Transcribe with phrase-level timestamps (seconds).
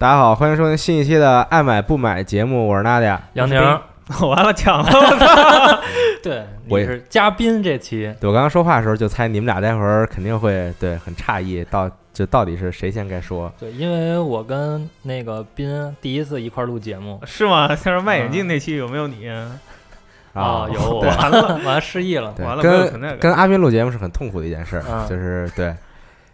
[0.00, 3.20] 大家好，欢迎收听新一期的爱买不买节目，我是娜迪亚。
[3.32, 3.58] 杨宁，
[4.30, 5.80] 完了抢了，我操！
[6.22, 13.52] 对，我是嘉宾这期，对我刚刚说话的时候就猜你们俩待会儿肯定会对很诧异，到就到底是谁先该说？
[13.58, 17.74] 对，因为我跟那个斌第一次一块儿录节目是吗？
[17.74, 19.28] 像是卖眼镜那期有没有你？
[20.32, 25.74] 啊，有我完了，完了失忆了，完了跟跟阿斌录节目是很痛苦的一件事就是对，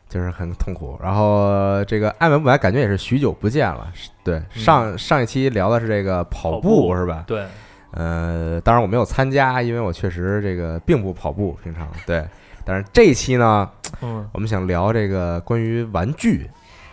[0.08, 0.98] 就是很痛苦。
[1.02, 7.24] 然后这个爱文不买感觉也是许久不见了，是对上上一期聊的是这个跑跑步是吧？
[7.26, 7.46] 对，
[7.92, 12.24] 呃，当然我没有参加，因为我确实这个并不跑步，平常对。
[12.66, 16.48] 但是这一期呢，嗯，我们想聊这个关于玩具，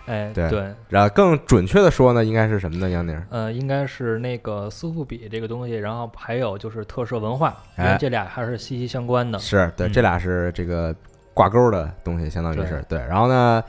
[0.05, 2.89] 哎，对对，然后更准确的说呢，应该是什么呢？
[2.89, 3.17] 杨宁？
[3.29, 9.39] 呃，应该是那个苏富比这个东西，然后还有就是特摄文化，因哎为这俩还是息息相关的。
[9.39, 10.93] 是对，嗯这俩是这个
[11.33, 12.99] 挂钩的东西，相当于是对。
[12.99, 13.63] 然后呢，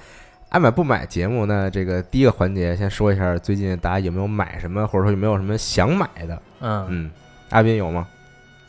[0.50, 6.42] 爱买不买节目呢，这个第一个环节先说一下，最近大家有没有买什么，或者说有没有什么想买的？
[6.60, 7.10] 嗯，嗯，
[7.50, 8.06] 阿斌有吗？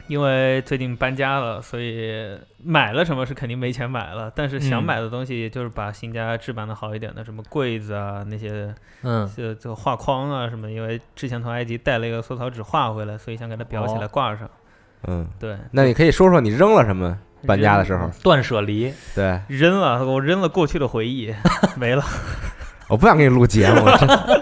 [0.08, 14.48] 因为最近搬家了，所以买了什么是肯定没钱买了，但是想嗯买的东西就是把新家置办的好一点的，什么柜子啊那些，嗯，就就画框啊什么，因为之前从埃及带了一个缩草纸画回来，所以想给它裱起来哦挂上。
[15.08, 17.18] 嗯，对，那你可以说说你扔了什么？
[17.46, 21.34] 搬家的时候，断舍离，对，扔了，我扔了过去的回忆，
[21.76, 22.04] 没了。
[22.90, 23.86] 我不想给你录节目，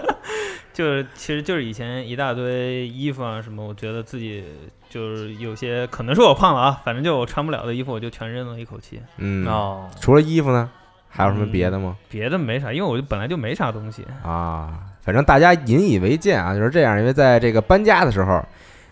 [0.74, 4.44] 就是其实就是以前一大堆衣服啊什么，我觉得自己
[4.90, 10.68] 就是有些可能是我胖了啊，反正就我穿不了的衣服我就全扔了一口气，嗯，哦，除了衣服呢，
[11.08, 11.96] 还有什么别的吗？
[12.08, 14.04] 别的没啥，因为我就本来就没啥东西。
[14.22, 16.98] 啊，反正大家引以为戒啊，就是这样。
[16.98, 18.44] 因为在这个搬家的时候，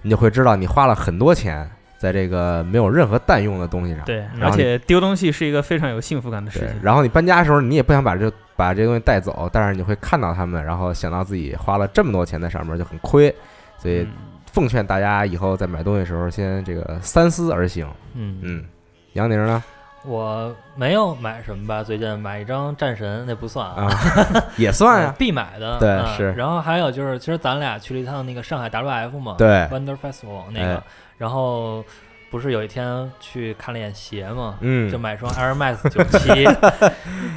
[0.03, 1.69] 你就会知道你花了很多钱
[2.01, 4.03] 在这个没有任何蛋用的东西上。
[4.07, 6.69] 对，而且丢东西是一个非常有幸福感的事情。
[6.83, 13.35] 然后你搬家的时候，你也不想把这把这些东西带走，但是你会看到他们，然后想到自己花了这么多钱在上面，就很亏。
[13.77, 14.09] 所以嗯
[14.51, 17.87] 奉劝大家以后在买东西的时候，先这个三思而行。
[18.15, 18.65] 嗯，嗯，
[19.13, 19.63] 杨宁呢？
[20.03, 23.87] 我没有买什么吧，最近买一张战神，那不算啊，
[24.57, 25.15] 也算啊。
[25.19, 25.79] 必买的。
[25.79, 30.83] 对嗯是然后还有就是，其实咱俩去了一趟那个上海 WF 嘛，对，Wonder Festival 那个，哎
[31.21, 31.85] 然后
[32.31, 34.91] 不是有一天去看了眼鞋嘛，嗯。
[34.91, 36.47] 就买双 Air Max 九七，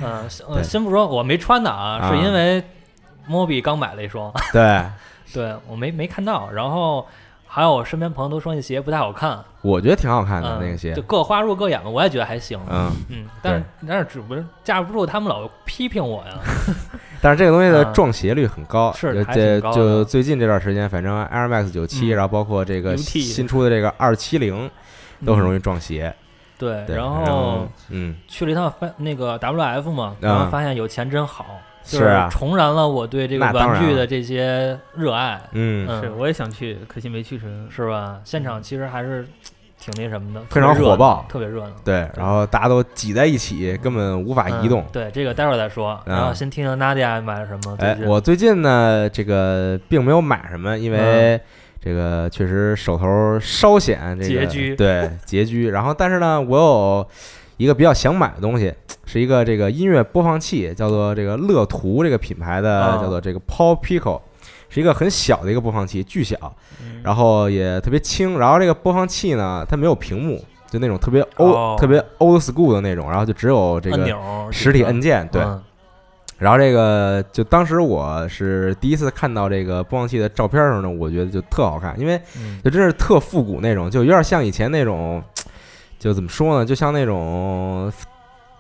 [0.02, 0.30] 嗯，
[0.64, 2.10] 先不说我没穿的啊，啊。
[2.10, 2.64] 是因为
[3.30, 4.86] Moby 刚买了一双， 对，
[5.34, 7.06] 对我没没看到，然后
[7.46, 10.94] 还有我身边朋友都说那鞋不太好看，我觉得挺好看的嗯，那个鞋。
[10.94, 11.02] 就。
[11.02, 16.34] 各花入各眼嘛，我也觉得还行，嗯，嗯，但是但是只不是架不住他们老批评我呀，
[17.24, 19.34] 但是这个东西的嗯撞鞋率很高，是还
[19.72, 22.18] 就最近这段时间，反正 Air Max 九七、嗯。
[22.18, 24.70] 然后包括这个新出的这个二七零，
[25.26, 26.14] 都很容易易撞鞋。
[26.58, 31.46] 对，对，然然后嗯，去了一趟发那个 WF 嘛，然后发现有钱真好，
[31.84, 36.02] 就是啊，重燃了我对这个玩具的这些热爱，嗯，嗯。
[36.02, 37.68] 是，我也想去，可惜没去成。
[37.72, 38.20] 是吧？
[38.24, 39.28] 现场其实还是
[39.92, 41.72] 挺那什么的，非常火爆特别热闹。
[41.84, 44.86] 对，然后大家都挤在一起，根本无法移动嗯。
[44.92, 46.00] 对，这个待会儿再说。
[46.06, 47.76] 嗯然后先听听 Nadia 买了什么。
[47.80, 51.42] 哎我最近呢，这个并没有买什么，因嗯为
[51.82, 55.70] 这个确实手头稍显这个拮据对 拮据。
[55.72, 57.08] 然后，但是呢，我有
[57.58, 58.74] 一个比较想买的东西，
[59.06, 64.22] 是一个这个音乐播放器，叫做这个乐图这个品牌的，哦叫做这个 Paul Pico，
[64.74, 66.36] 是一个很小的一个播放器，巨小，
[66.82, 68.40] 嗯然后也特别轻。
[68.40, 74.06] 然后这个播放器呢，它没有屏幕，就那种特别 old、哦特别 old school 的那种，然后就只有这个
[74.52, 75.42] 实体按键，对。
[75.42, 75.62] 嗯
[76.40, 85.24] 然后这个就当时我是第一次看到这个播放器的照片的时候呢，我觉得就特好看，因为嗯就真是特复古那种，就有点像以前那种，
[86.00, 87.90] 就怎么说呢，就像那种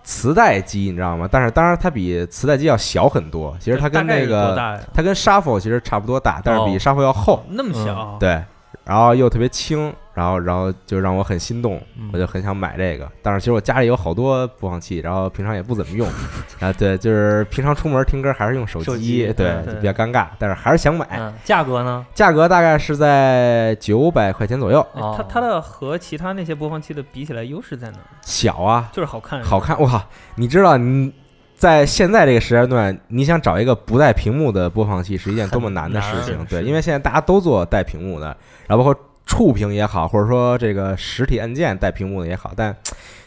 [0.03, 1.27] 磁带机，你知道吗？
[1.31, 4.79] 但是当然它比磁带机要小很多，其实它跟那个？
[4.93, 8.17] 它跟 Shuffle 其实差不多大，但是比哦 Shuffle 要厚，那么小？
[8.19, 8.43] 对，
[8.83, 13.09] 然后又特别轻，然后然后就让我很心动，嗯我就很想买这个。
[13.21, 16.07] 但是其实我家里有好多播放器，然后平常也不怎么用，
[16.61, 21.07] 啊，对，就是平常出门听歌还是用手手机对，嗯就比较尴尬，但是还是想买。
[21.17, 22.05] 嗯，价格呢？
[22.13, 28.05] 价格大概是在九百块钱左右，哦它它的和其他那些播放器的比起来，优势在哪儿？
[28.21, 29.41] 小啊，就是好看。
[29.43, 30.01] 好看，我靠！
[30.35, 31.11] 你知道你
[31.55, 38.27] 在现在这个时间段，你想找一个不带屏幕的播放器是一件多么难的事情，对，因为现在大家都做带屏幕的，
[38.67, 38.95] 然后包括
[39.25, 42.75] 触屏也好，或者说这个实体按键带屏幕的也好，但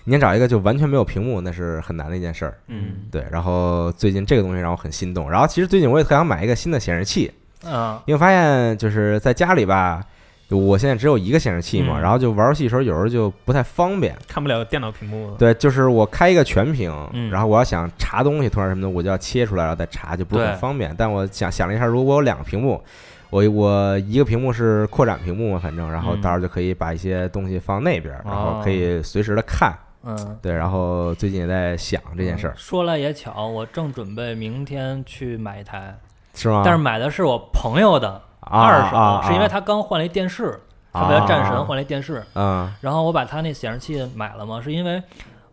[0.04, 2.58] 你想找一个就完全没有屏幕，那是很难的一件事儿。
[2.68, 7.32] 嗯对，然后最近这个东西让我很心动，然后其实最近我也特想买一个新的显示器，
[7.64, 10.04] 啊因为发现就是在家里吧，
[10.50, 14.14] 我现在只有一个显示器嘛，嗯然后就玩游戏的时候有时候就不太方便。
[14.28, 15.34] 看不了电脑屏幕。
[15.36, 20.94] 对，就是我开一个全屏，嗯然后我要想查东西，突然什么的，我就要切出来，然后再查，就不是很方便。
[20.96, 22.80] 但我想想了一下，如果我有两个屏幕，
[23.30, 26.20] 我我一个屏幕是扩展屏幕嘛，反正，然后嗯。
[26.20, 28.60] 到时候就可以把一些东西放那边，然后哦。
[28.62, 29.76] 可以随时的看。
[30.08, 35.98] 嗯，对，然后最近也在想这件事儿，说来也巧，我正准备明天去买一台，
[36.32, 36.62] 是吗？
[36.64, 40.60] 但是买的是我朋友的啊二手，啊是因为他刚换了一电视，
[40.92, 42.72] 他为了战神啊换了一电视，嗯。
[42.80, 45.02] 然后我把他那显示器买了嘛，是因为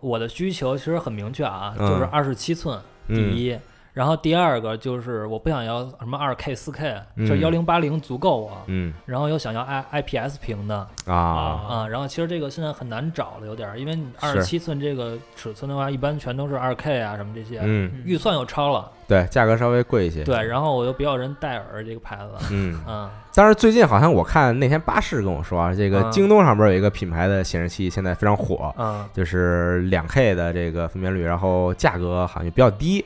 [0.01, 1.89] 我的需求其实很明确啊，嗯。
[1.89, 2.77] 就是二十七寸
[3.07, 3.33] 第嗯。
[3.35, 3.57] 一，
[3.93, 7.27] 然后第二个就是我不想要什么二 K、四 K，嗯。
[7.27, 8.93] 就幺零八零足够我，嗯。
[9.05, 10.87] 然后又想要 I IPS 屏的。
[11.05, 11.13] 啊。
[11.13, 20.23] 啊，然后其实这个现在很难找了，有点儿，因为你二十七寸这个尺寸的话，一般全都是二 K 啊什么这些，嗯，预算又超了，对，价格稍微贵一些。
[20.23, 33.05] 对，然后我又比较人戴尔这个牌子，嗯，嗯， 但是最近好像我看那天巴士跟我说啊，这个嗯京东上边有一个品牌的显示器现在非常火，嗯就是两 K 的这个分辨率，然后价格好像也比较低。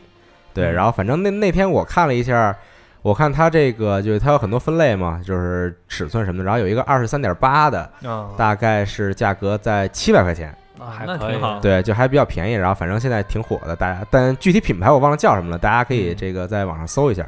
[0.57, 0.73] 对，嗯。
[0.73, 2.55] 然后反正那那天我看了一下，
[3.01, 11.17] 我看它这个就是它有很多分类嘛，就是尺寸什么的，然后有一个二十三点八的，啊，大概是价格在七百块钱，那还可以。
[11.19, 11.59] 那挺好。
[11.59, 12.53] 对，就还比较便宜。
[12.53, 16.15] 然后反正现在挺火的，大家但具体品牌我忘了叫什么了，大家可以嗯。
[16.17, 17.25] 这个在网上搜一下。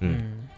[0.00, 0.48] 嗯，嗯，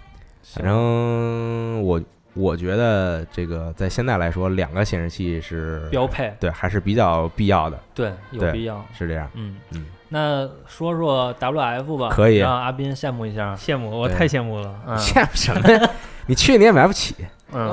[0.43, 2.01] 反正我
[2.35, 9.31] 我觉得这个在现在来说，两个显示器是标配，对还是比较必要的，对，有对必要，是这样。
[9.35, 9.57] 嗯。
[9.71, 14.75] 嗯，那说说 WF 吧，可以让阿斌羡慕一下，羡慕，我太羡慕了。
[14.87, 15.91] 嗯羡慕什么呀？
[16.27, 17.15] 你去你也买不起。
[17.53, 17.73] 嗯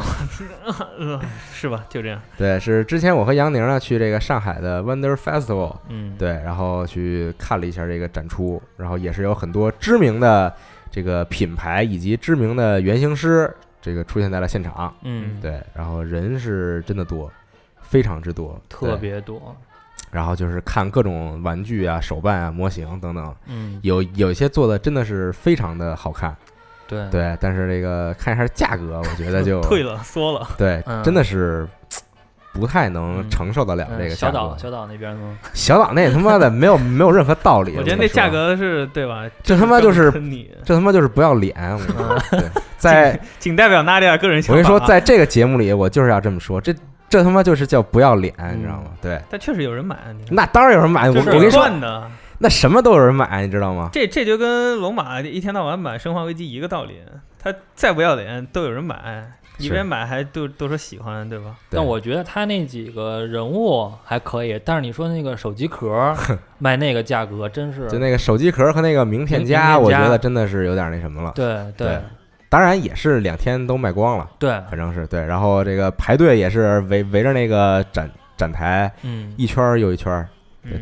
[0.98, 1.22] 呃，
[1.52, 1.86] 是吧？
[1.90, 2.22] 就这样。
[2.38, 10.54] 对，是之前我和杨宁呢去这个上海的 Wonder Festival，嗯，对，然后去看了一下这个展出，然后也是有很多知名的
[10.90, 14.94] 这个品牌以及知名的原型师这个出现在了现场。
[15.04, 17.30] 嗯，对，然后人是真的多，
[17.82, 18.96] 非常之多，特。
[18.96, 19.54] 别多，
[20.12, 26.36] 然后就是看各种玩具啊、手办啊、模型等等，嗯，有有一些做的真的是非常的好看。
[26.88, 30.48] 对，对，但是这个看一下价格，我觉得就 退了，缩了。
[30.58, 31.68] 对，嗯真的是
[32.54, 34.16] 不太能嗯承受得了嗯这个价格。
[34.16, 37.76] 小岛小岛那边呢，小岛那他妈的 没有没有任何道理。
[37.76, 39.24] 我觉得那价，格是对吧？
[39.44, 40.12] 这他妈就是，
[40.64, 41.54] 这他妈就是不要脸。
[41.58, 41.78] 我
[42.32, 44.54] 跟你说，在仅代表娜迪亚个人想法。
[44.54, 46.72] 我跟你说，，在这个节目里，我就是要这么说，这
[47.08, 48.92] 这他妈就是叫不要脸，你知道吗？
[49.02, 49.98] 对，但确实有人买，
[50.32, 51.70] 那当然有人买，我就是我跟你说，
[52.40, 53.90] 那什么都有人买，你知道吗？
[53.94, 57.00] 这这就跟龙马一天到晚买《生化危机》一个道理，
[57.40, 59.24] 他再不要脸都有人买，
[59.58, 61.56] 一边买还都都说喜欢，对吧？
[61.70, 66.14] 但我觉得他那几个人物还可以，但是你说那个手机壳
[66.58, 71.32] 卖那个价格，真是就那个手机壳和那个名片夹，名片夹我觉得真的是有点那什么了。
[71.34, 71.46] 对
[71.78, 72.02] 对对
[72.56, 75.20] 当然也是两天都卖光了，对，反正是对。
[75.26, 80.26] 然后这个排队也是围围着那个展展台嗯，一圈儿又一圈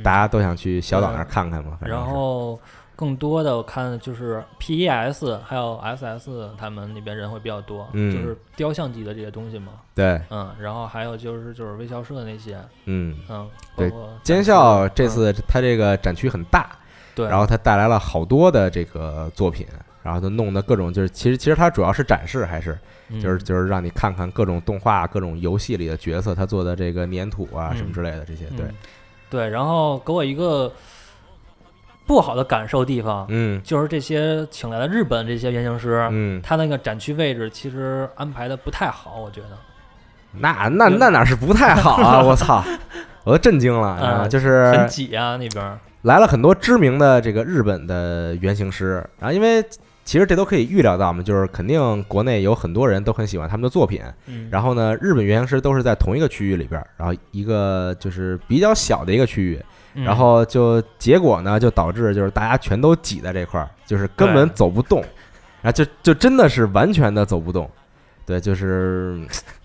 [0.03, 1.79] 大家都想去小岛那儿看看嘛。
[1.81, 2.59] 然后
[2.95, 8.13] 更多的我看就是 PES 还有 SS 他们那边人会比较多，嗯。
[8.13, 12.55] 就是雕像级的这些东西嘛，对，嗯，然后还有就是就是微笑社的那些，
[12.85, 13.89] 嗯，嗯，对
[14.21, 15.09] 尖展示校这嗯。
[15.09, 16.69] 次它这个展区很大，
[17.15, 19.65] 对，然后他带来了好多的这个作品，
[20.03, 22.77] 然后他弄的各种就是其实其实它主要是展示，还是
[23.21, 28.75] 就是嗯就是让你看看各种动画、各种游戏里的角色他做的这个粘土啊嗯什么之类的这些，对嗯，
[29.29, 30.71] 对，然后给我一个
[32.05, 39.57] 不好的感受地方，嗯就是这些请来的日本这些原型师，嗯，他那个展区位置其实安排的不太好，我觉得。
[40.35, 42.19] 那那那哪是不太好啊！
[42.19, 42.63] 我操，
[43.23, 44.21] 我都震惊了 啊！
[44.23, 45.79] 嗯就是很挤啊那边。
[46.01, 49.63] 来了很多知名的这个日本的原型师，然后因为
[50.05, 59.59] 其实这都可以预料到嘛，就是肯定国内有很多人都很喜欢他们的作品，嗯，然后呢，日本原型师都是在同一个区域里边儿，然后一个就是比较小的一个区域，
[59.93, 60.03] 嗯。
[60.03, 64.99] 然后就结果呢，就导致就是大家全都挤在这块儿，就是根本走不动，
[65.61, 67.69] 然后就就真的是完全的走不动，
[68.25, 69.17] 对，就是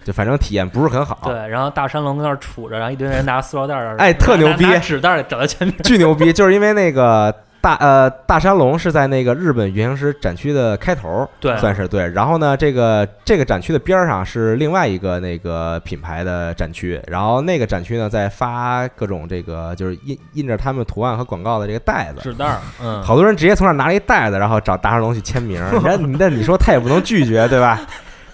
[0.05, 5.77] 就反正体验不是很好，对，然后大山龙在那儿杵着，然后一堆人拿塑料袋儿，哎特牛逼纸袋儿找到前面。
[5.83, 7.35] 巨牛逼，就是因为那个
[7.69, 12.09] 大呃大山龙是在那个日本原型师展区的开头，对算是对。
[12.09, 22.21] 然后呢，这个这个展区的边儿上是另外一个那个品牌的展区，然后那个展区呢在发各种这个就是印印着他们图案和广告的这个袋子。
[22.23, 25.63] 纸袋儿，嗯，好多人直接从那儿拿了一袋子，然后找大山龙去签名。
[25.83, 27.81] 那那你说他也不能拒绝，对吧？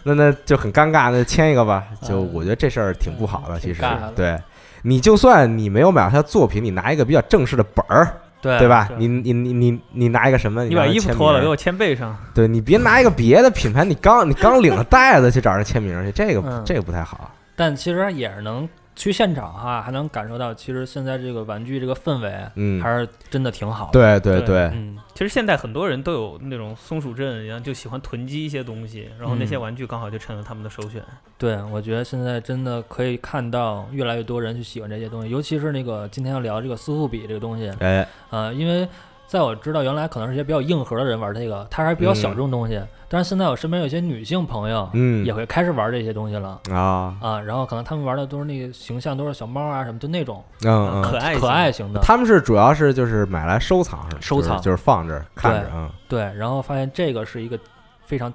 [0.05, 1.83] 那那就很尴尬，那就签一个吧。
[2.03, 3.83] 就嗯我觉得这事儿挺不好的，其实
[4.15, 4.39] 对。
[4.87, 8.07] 你就算你没有买到他的作品，你拿一个比较正式的本儿，
[8.45, 8.89] 对对吧？
[8.99, 10.65] 你你你你你拿一个什么？
[10.65, 12.17] 你把衣服脱了，给我签背上。
[12.35, 17.31] 对你别拿一个别的品牌，你刚你刚领了袋子去找人签名去，这个嗯这个不太好。
[17.57, 23.93] 但其实也是能去现场哈，还能感受到，其实现在这个玩具这个氛围嗯，还是真的挺好的。
[23.93, 24.41] 对对。
[24.47, 24.73] 对
[25.15, 31.01] 其实现在很多人都有那种松鼠症一样，就喜欢囤积一些东西，然后那些嗯玩具刚好就成了他们的首选。
[31.39, 38.89] 对，我觉得现在真的可以看到越来越多人去喜欢这些东西，尤其是那个今天要聊这个苏富比这个东西，哎，呃，因为
[39.29, 42.81] 在我知道原来可能是一些比较硬核的人玩这个，它还是比较小众东西，
[43.15, 45.25] 但是现在我身边有些女性朋友嗯。
[45.25, 46.61] 也会开始玩这些东西了。
[46.73, 52.01] 啊，啊，然后可能他们玩的都是那个形象，都是小猫啊什么，就那种嗯嗯，可可爱可爱型的。
[52.01, 57.57] 他们是主要是就是买来收藏是吧收藏就是放这看着对嗯，对，然后发现这个是一个
[58.05, 58.33] 非常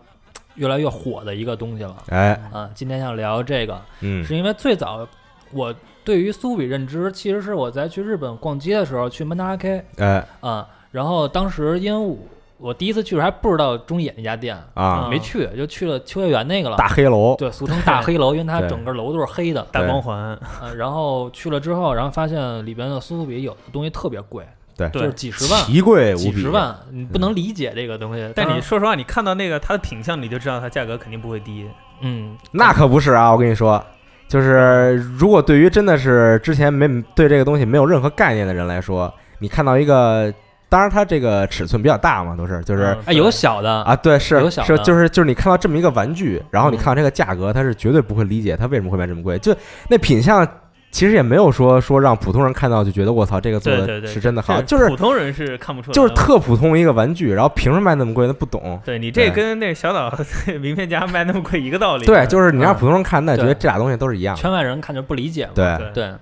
[0.55, 1.97] 越来越火的一个东西了。
[2.07, 4.23] 哎，啊，今天想聊这个，嗯。
[4.23, 5.05] 是因为最早
[5.51, 10.25] 我对于苏比认知，其实是我在去日本逛街的时候去曼达拉 K 哎。
[10.39, 12.17] 啊，然后当时因为
[12.59, 16.77] 我我第一次去的时候还不知道中野那家店，啊，没去，就去了秋叶原那个了。
[16.77, 19.65] 大黑楼，对，俗称大黑楼，因为它整个楼都是黑的。
[19.71, 24.45] 大光环，呃，然后去了之后，然后发现里边的苏富比有的东西特别贵，
[24.77, 24.89] 对。
[24.89, 28.31] 就是几十万、奇贵无比，几十万，你不能理解这个东西。
[28.35, 31.65] 但你说实话，你看到那个它的品相，你就知道它价格肯定不会低。
[32.01, 33.31] 嗯，那可不是啊！
[33.31, 33.83] 我跟你说，
[34.27, 40.33] 就是如果对于真的是之前没对这个东西没有任何概念的人来说，你看到一个，
[40.69, 42.83] 当然它这个尺寸比较大嘛，都是就是。
[42.83, 49.39] 嗯哎，有小的啊，对，是是，有小的就是就是你看到这么一个玩具，然后你嗯看到这个价格，他是绝对不会理解它为什么会卖这么贵。
[49.39, 49.55] 就
[49.89, 50.47] 那品相，
[50.91, 58.27] 其实也没有说说让普通人看到就觉得我操，这个做的是真的好，这就是普通人是看不出来，就是特普通一个玩具，然后凭什么卖那么贵？
[58.27, 58.79] 他不懂。
[58.85, 60.11] 对你这跟那个小岛
[60.61, 62.05] 名片夹卖那么贵一个道理。
[62.05, 64.41] 对，就是你让嗯普通人看，那觉得这俩东西都是一样的。
[64.41, 65.51] 圈外人看就不理解嘛。
[65.55, 66.13] 对，对对，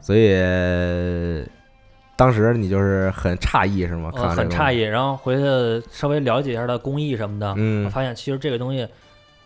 [0.00, 1.44] 所以
[2.16, 4.10] 当时你就是很诧异是吗？
[4.10, 8.88] 很诧异，然后回去稍微了解一下它的工艺什么的，我嗯发现其实这个东西，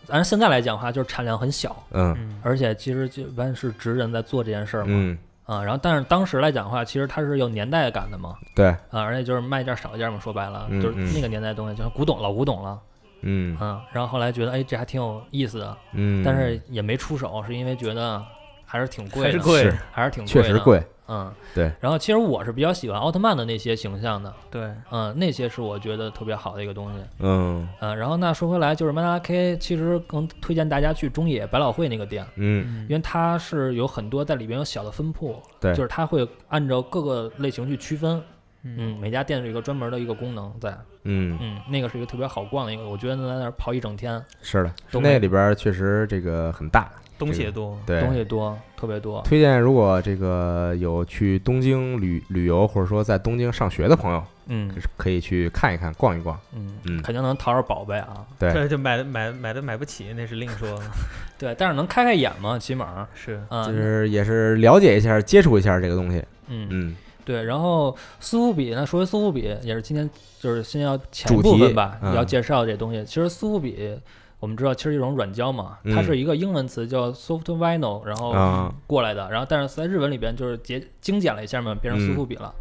[0.07, 2.15] 按现在来讲的话，就是产量很小，嗯。
[2.17, 4.87] 嗯，而且其实就一般是职人在做这件事儿嘛。
[4.89, 12.79] 嗯，啊，然后但是当时来讲的话，其实它是有年代感的嘛，对，啊，而且就是卖一件少一件嘛，说白了，就是那个年代的东西，就是古董老古董了，
[13.21, 13.57] 嗯。
[13.59, 18.23] 嗯，然后后来觉得哎这还挺有意思的，嗯，但是也没出手，是因为觉得
[18.65, 19.73] 还是挺贵的，还是贵。
[19.91, 20.81] 还是挺的，确实贵。
[21.11, 21.69] 嗯，对。
[21.81, 27.67] 然后其实我是比较喜欢奥特曼的那些形象的，对，嗯，那些是我觉得特别好的一个东西，嗯。
[27.81, 32.25] 嗯，然后那说回来就是曼达拉 K，其实更推荐大家去中野百老汇那个店。
[32.35, 32.87] 嗯。
[32.89, 35.75] 因为它是有很多在里边有小的分铺，对。
[35.75, 38.23] 就是它会按照各个类型去区分，
[38.63, 38.75] 嗯。
[38.77, 46.91] 嗯，每家店有一个专门的一个功能在，嗯，嗯，那个是一个特别好逛的一个，我觉得能在那儿跑一整天，是的，那里边确实这个很大，
[47.25, 47.77] 东西也多。
[47.85, 56.39] 对，东西多，特别多，推荐如果这个有去东京旅旅游，或者说在东京上学的朋友，嗯可以去看一看、逛一逛。
[56.53, 60.79] 嗯嗯肯定能淘着宝贝啊，对，这就买的买买的买不起，那是另说。
[61.37, 66.23] 对，但是能开开眼嘛，起码，是，嗯，就是也是了解一下、接触一下这个东西。
[66.47, 70.09] 嗯嗯对，然后苏富比呢，说回苏富比，也是今天
[70.39, 73.05] 就是先要前部分吧，嗯要介绍这东西。
[73.05, 73.95] 其实苏富比，
[74.41, 82.53] 我们知道其实一种软胶嘛，它嗯是一个英文词叫 soft vinyl，然后啊过来的，然后但是在日文里边就是节精简了一下嘛，变成苏嗯富比了。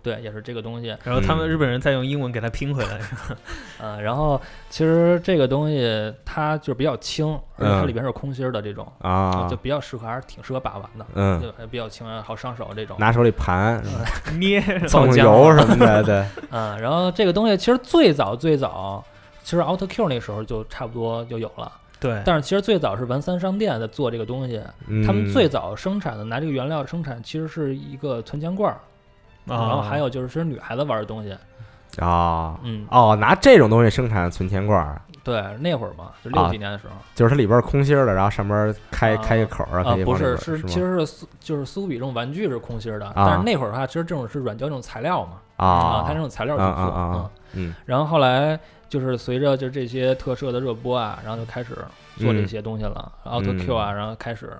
[0.00, 0.88] 对，也是这个东西。
[1.02, 3.00] 然后他们嗯日本人再用英文给它拼回来。
[3.80, 4.38] 嗯， 然后
[4.68, 7.26] 其实这个东西它就是比较轻，
[7.56, 11.06] 而且它嗯里边是空心儿的这种，啊就，比较适合，还是挺适合把玩的。
[11.14, 12.96] 嗯，对，比较轻，好上手这种。
[13.00, 13.82] 拿手里盘、
[14.38, 16.22] 捏，蹭酱油什么的，对，
[16.52, 19.02] 嗯，然后这个东西其实最早最早，
[19.44, 21.70] 其实 Auto Q 那时候就差不多就有了，
[22.00, 25.06] 对，但是其实最早是文三商店在做这个东西，嗯。
[25.06, 28.80] 他们最早生产的拿这个原料生产其实是一个存钱罐儿，
[29.44, 31.36] 然后还有就是是女孩子玩的东西，
[31.98, 32.58] 啊。
[32.64, 47.74] 嗯，哦，拿这种东西生产存钱罐儿，对，那会儿嘛，就六啊几年的时候，就是它里边儿空心儿的，然后上面开啊开个口儿啊可以，往里边儿不是，是是其实是苏就是苏比这种玩具是空心儿的，啊但是那会儿的话，其实这种是软胶这种材料嘛，啊，它这种材料去做，啊啊啊嗯。
[47.86, 51.74] 然后后来就是随着就这些特摄的热播啊，然后就开始
[52.18, 54.52] 做这些东西了、t o Q 啊，然后开始，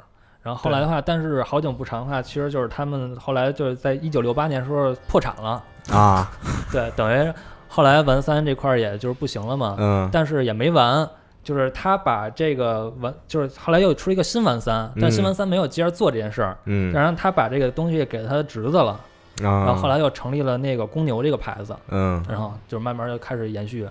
[0.43, 6.31] 然后后来的话，但是好景不长的话，其实就是他们后来就是在一九六八年时候破产了，啊，
[6.73, 7.33] 对，等于
[7.75, 10.09] 后来完三这块儿也就是不行了嘛，嗯。
[10.13, 11.09] 但是也没完。
[11.43, 18.99] 就是他把这个完，就是后来又出了一个新完三，但新嗯完三没有接着做这件事儿，嗯，然后他把这个东西给他的侄子了，
[19.43, 22.25] 然然后后来又成立了那个公牛这个牌子，嗯。
[22.31, 23.91] 然后就慢慢就开始延续，嗯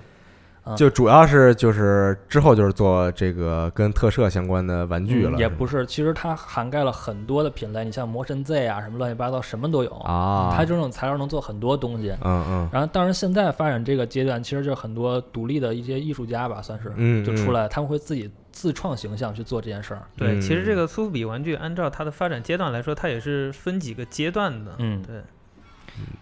[0.78, 9.90] 就主要是就是之后就是做这个跟特摄相关的玩具了，嗯也不是，其实它涵盖了很多的品类，你像魔神 Z 啊，什么乱七八糟，什么都有。
[9.98, 12.16] 啊，它这种材料能做很多东西。
[12.22, 20.04] 嗯嗯然后，当然现在发展这个阶段，其实就是很多独立的一些艺术家吧，算是嗯就出来，他们会自己自创形象去做这件事儿。
[20.16, 24.72] 对，嗯其实这个苏富比玩具按照它的发展阶段来说，它也是分几个阶段的。
[24.80, 25.22] 嗯，对，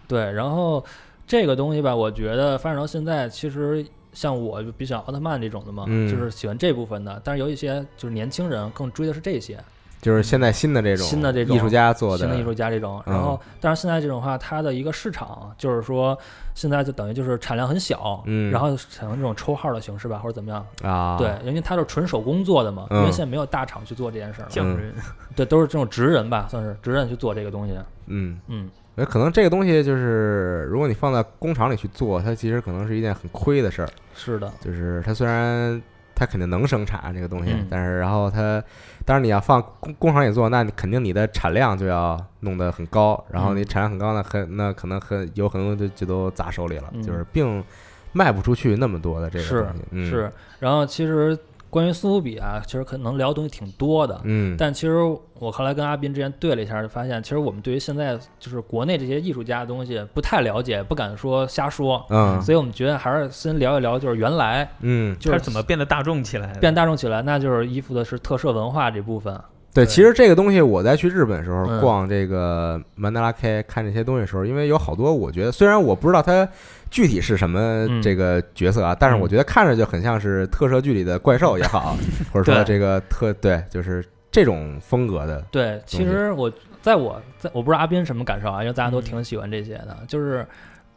[0.08, 0.32] 对。
[0.32, 0.84] 然后
[1.28, 7.20] 这个东西吧，我觉得发展到现在，其实像我就比较奥特曼这种的嘛，嗯就是喜欢这部分的。
[7.24, 9.58] 但是有一些就是年轻人更追的是这些
[10.00, 13.00] 就是现在新的这种新的这种艺术家做的新的艺术家这种。
[13.06, 16.18] 嗯然后，但是现在这种话，它的一个市场就是说，
[16.56, 20.66] 现在就等于就是产量很小，嗯然后采用这种抽号的形式吧，或者怎么样。
[20.82, 24.50] 啊，对，因为它是纯手工做的嘛，因嗯为现在没有大厂去做这件事儿了。
[24.50, 24.92] 匠人。
[25.36, 27.74] 对，都是这种职人吧，算是职人去做这个东西。
[28.06, 28.40] 嗯。
[28.48, 33.88] 嗯，呃可能这个东西就是，如果你放在工厂里去做，它其实可能是一件很亏的事儿。
[34.14, 35.80] 是的，就是它虽然
[36.14, 38.62] 它肯定能生产这个东西，嗯但是然后它，
[39.04, 47.64] 当然你要放工工厂里做，那你肯定你的产量就要弄得很高，然后你嗯产量很高呢，很那可能很有很多就就都砸手里了，嗯就是并
[48.12, 49.82] 卖不出去那么多的这个东西。
[49.92, 50.30] 嗯、是。
[50.60, 51.36] 然后其实
[51.72, 54.20] 关于苏富比啊，其实可能聊的东西挺多的。
[54.24, 54.98] 嗯，但其实
[55.38, 66.52] 我后来跟阿斌之前对了一下，就发现其实我们对于现在就是国内这些艺术家的东西不太了解，不敢说瞎说，嗯所以我们觉得还是先聊一聊，就是原来嗯，就是怎么变得大众起来？
[66.58, 69.40] 变大众起来，那就是依附的是特色文化这部分。
[69.74, 71.80] 对，其实这个东西我在去日本的时候嗯。
[71.80, 76.46] 逛这个曼德拉 K 看这些东西的时候，因为有好多我觉得虽然我不知道它
[76.90, 78.02] 具体是什么嗯。
[78.02, 81.96] 这个角色啊，但是我觉得看着就很像是特摄剧里的怪兽也好，
[82.32, 85.40] 或者说这个特对，就是这种风格的。
[85.50, 90.46] 对，其实我在我在我不知道阿斌什么感受啊，因为大家都挺喜欢这些的，就是。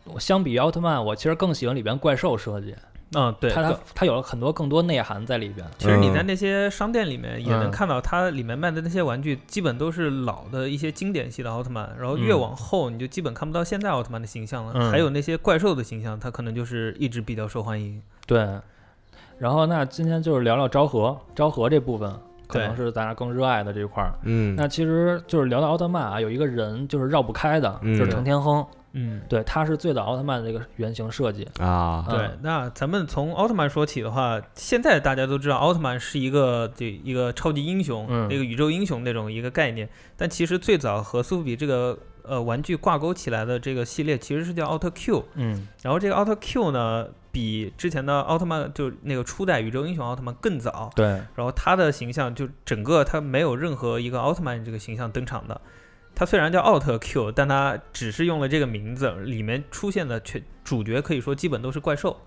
[0.07, 2.75] 我相比于奥特曼，我其实更喜欢里边怪兽设计，
[3.15, 3.49] 嗯，对。
[3.49, 5.65] 它它它有了很多更多内涵在里边。
[5.77, 14.73] 其实你在嗯那些商店里面也能嗯看到，它里面卖的那些玩具基本都是老的一些经典系的奥特曼，然后越嗯往后你就基本看不到现在奥特曼的形象了。
[14.75, 18.01] 嗯还有那些怪兽的形象，它可能就是一直比较受欢迎。
[18.27, 18.47] 对，
[19.39, 22.13] 然后那今天就是聊聊昭和，昭和这部分
[22.47, 24.13] 可能是大家更热爱的这一块儿。
[24.23, 28.65] 嗯，那其实就是聊到奥特曼啊，有一个人就是绕不开的，嗯就是程天亨。
[28.97, 31.45] 嗯，对，它是最早奥特曼的这个原型设计。
[31.59, 39.89] 啊，对嗯，那咱们从奥特曼说起的话，现在大家都知道奥特曼是一个这一个超级英雄，嗯那个宇宙英雄那种一个概念。
[40.15, 45.25] 但其实最早和苏富比这个呃玩具挂钩起来的这个系列，其实是叫奥特 Q。
[45.35, 50.89] 嗯然后这个奥特 Q 呢，比之前的奥特曼就那个初代宇宙英雄奥特曼更早。
[50.95, 51.05] 对，
[51.35, 55.59] 然后他的形象就整个他没有任何一个奥特曼这个形象登场的。
[56.15, 62.17] 他虽然叫奥特 Q，但它只是用了这个名字，里面出现的全主角可以说基本都是怪兽。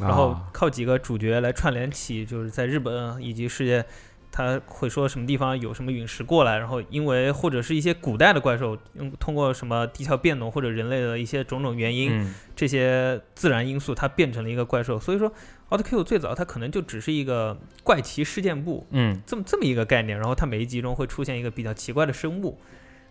[0.00, 3.84] 然后啊靠几个主角来串联起，就是在日本以及世界，
[4.30, 15.00] 他会说什么地方有什么陨石过来，然后因为或者是一些古代的怪兽，用通过什么地壳变动或者人类的一些种种原因，嗯这些自然因素，它变成了一个怪兽。
[15.00, 15.32] 所以说，
[15.70, 22.58] 奥特 Q 最早它可能就只是一个怪奇事件簿嗯这么这么一个概念，然后它每一集中会出现一个比较奇怪的生物，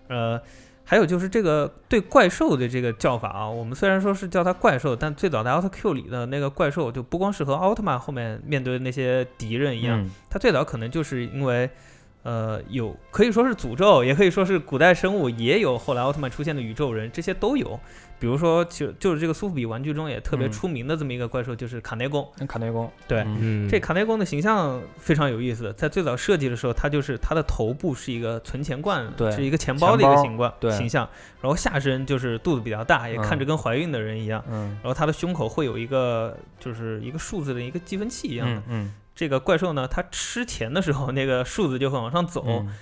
[0.07, 0.41] 呃。
[0.87, 11.67] 还有就是这个对怪兽的这个叫法啊，我们虽然说是叫它怪兽，但最早的奥特 Q 里的那个怪兽就不光是和奥特曼后面面对的那些敌人一样，嗯它最早可能就是因为，
[12.25, 17.79] 呃，有可以说是诅咒，也可以说是古代生物，也有后来奥特曼出现的宇宙人，这些都有。
[18.17, 22.27] 比如说，就就是这个苏富比玩具中也特别嗯出名的这么一个怪兽，就是卡内公。
[22.39, 22.89] 那卡内公。
[23.07, 23.23] 对
[23.69, 31.07] 这卡内公的形象非常有意思，在最早设计的时候，它就是它的头部是一个存钱罐，对是一个钱包的一个形状对形象，
[31.41, 38.55] 然后下身就是肚子比较大，也嗯看着跟怀孕的人一样，嗯然后它的胸口会有一个就是一个数字的一个计分器一样的。
[38.55, 42.43] 嗯嗯这个怪兽呢，它吃钱的时候，那个数字就会往上走。
[42.47, 42.73] 嗯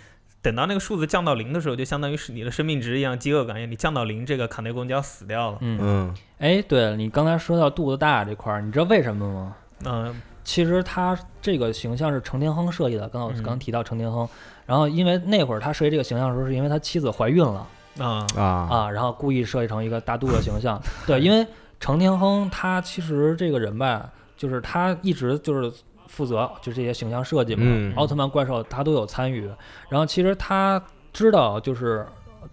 [0.43, 5.57] 等到那个数字降到零的时候，就相当于是你的生命值一样，饥饿感一样，你降到零，这个卡内公就要死掉了。
[5.61, 5.79] 嗯。
[5.81, 9.55] 嗯哎，对了，你刚才说到肚子大这块儿，你知道为什么吗？
[9.85, 14.27] 嗯、其实他这个形象是程天亨设计的，刚刚刚提到程天亨，
[14.65, 17.65] 然后因为那会儿他设计这个形象的时候，是因为他妻子怀孕了
[17.99, 20.77] 啊啊啊，然后故意设计成一个大肚子形象。
[21.07, 21.47] 对，因为
[21.79, 25.71] 程天亨他其实这个人吧，就是他一直就是
[26.07, 27.93] 负责就这些形象设计嘛，嗯。
[27.95, 29.49] 奥特曼怪兽他都有参与，
[29.89, 32.05] 然后其实他知道就是。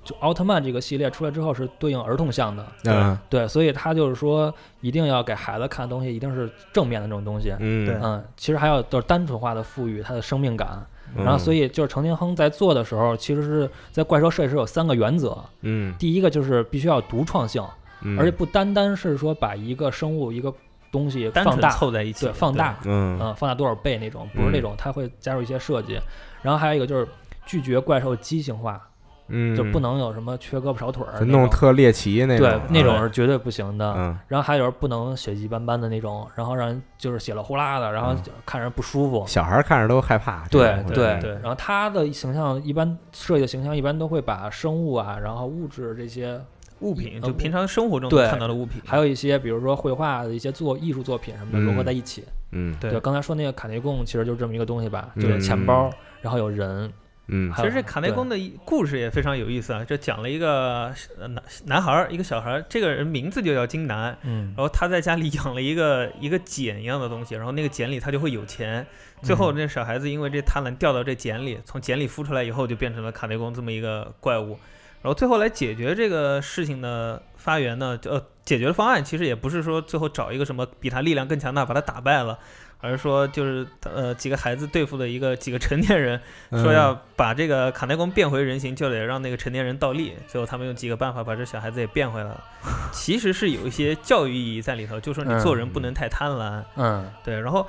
[0.05, 3.19] 就奥特曼这个系列出来之后是对应儿童向的，嗯。
[3.29, 7.97] 对，所以他就是说一定要给孩子看的东西一定是正面的这种东西，嗯，对。
[8.01, 10.87] 嗯，其实还要就是单纯化的赋予它的生命感。
[11.17, 11.25] 嗯。
[11.25, 15.37] 然后，所以就是程天亨在做的时候，其实是在怪兽设计师有三个原则。
[15.63, 17.63] 嗯，第一个就是必须要独创性，
[18.03, 18.17] 嗯。
[18.17, 20.55] 而且不单单是说把一个生物一个
[20.91, 23.19] 东西单纯放大，凑在一起，对，放大，嗯。
[23.21, 25.99] 嗯，放大多少倍那种，不是那种，它会加入一些设计。
[26.43, 27.07] 然后还有一个就是
[27.47, 28.81] 拒绝怪兽畸形化，
[29.29, 33.95] 嗯，就不能有什么缺胳膊少腿儿就那种，弄特猎奇那种，对，那种嗯是绝对不行的。
[33.97, 34.19] 嗯。
[34.27, 38.23] 然后还有人不能血迹斑斑的那种，然后让人就是血了呼啦的，然后嗯。
[38.23, 39.25] 就看着不舒服。
[39.27, 41.21] 小孩儿看着都害怕，对种对对。
[41.21, 46.41] 对然后他的形象一般设计的形象一般都会把生物啊，然后物质这些，
[46.81, 51.65] 物品，呃就平常生活中对看到的物品，还有一些比如说绘画的一些作艺术作品什么的嗯。
[51.65, 52.25] 融合在一起。
[52.53, 52.75] 嗯。
[52.81, 52.99] 对。
[53.01, 55.23] 刚才说那个卡内贡其实就是这么一个东西吧，嗯。
[55.23, 55.91] 就是钱包，
[56.21, 56.93] 然后有人，
[57.29, 57.53] 嗯。
[57.57, 64.55] 其实这卡内贡的故事也非常有意思啊，这讲了一个呃男男孩儿，一个小孩儿，这个人名字就叫金南，嗯。
[64.57, 68.87] 然后他在家里养了一个一个茧一样的东西，然后那个茧里他就会有钱。
[69.23, 74.59] 最后那小孩子因为这贪婪掉到这茧里，从茧里孵出来以后就变成了卡内贡这么一个怪物。
[75.03, 82.39] 然后最后来解决这个事情的发源呢，就呃解决的方案其实也不是说最后找一个什么比他力量更强大把他打败了，
[82.81, 90.15] 而是说就是呃几个孩子对付的一个几个成年人，嗯说要把这个卡内贡变回人形，就得让那个成年人倒立。
[90.27, 92.45] 最后他们用几个办法把这小孩子也变回来了。
[92.93, 96.63] 其实是有一些教育意义在里头，就说你做人不能太贪婪。
[96.77, 97.67] 嗯对，然后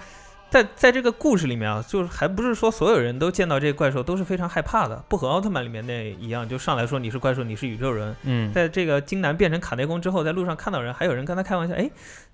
[0.52, 8.14] 在在这个故事里面啊，就是还不是说所有人都见到这个怪兽都是非常害怕的，不和奥特曼里面那一样，就上来说你是怪兽，你是宇宙人。
[8.24, 11.90] 嗯，在这个金南变成卡内贡之后，在路上看到人，还有人跟他开玩笑，哎，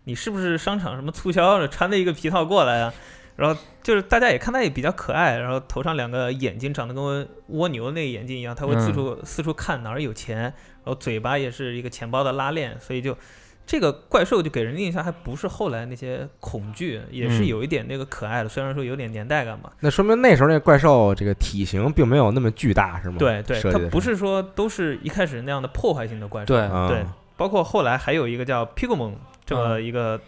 [0.06, 2.92] 你是不是商场什么促销的穿的一个皮套过来啊？
[3.36, 13.16] 然后就是大家也看他也比较可爱，然后头上两个眼睛长得跟蜗牛那个眼睛一样，他会四处、四处看哪儿有钱，然后嘴巴也是一个钱包的拉链，所以就
[13.68, 19.70] 这个怪兽就给人的印象还不是后来那些恐惧，也是嗯有一点那个可爱的，虽然说有点年代感嘛。
[19.82, 23.18] 那说明那时候那怪兽这个体型并没有那么巨大，是吗？
[23.20, 26.56] 对对，它不是说都是一开始那样的破坏性的怪兽，
[26.88, 29.12] 对包括后来还有一个叫 Pigmon
[29.46, 30.20] 这么一个、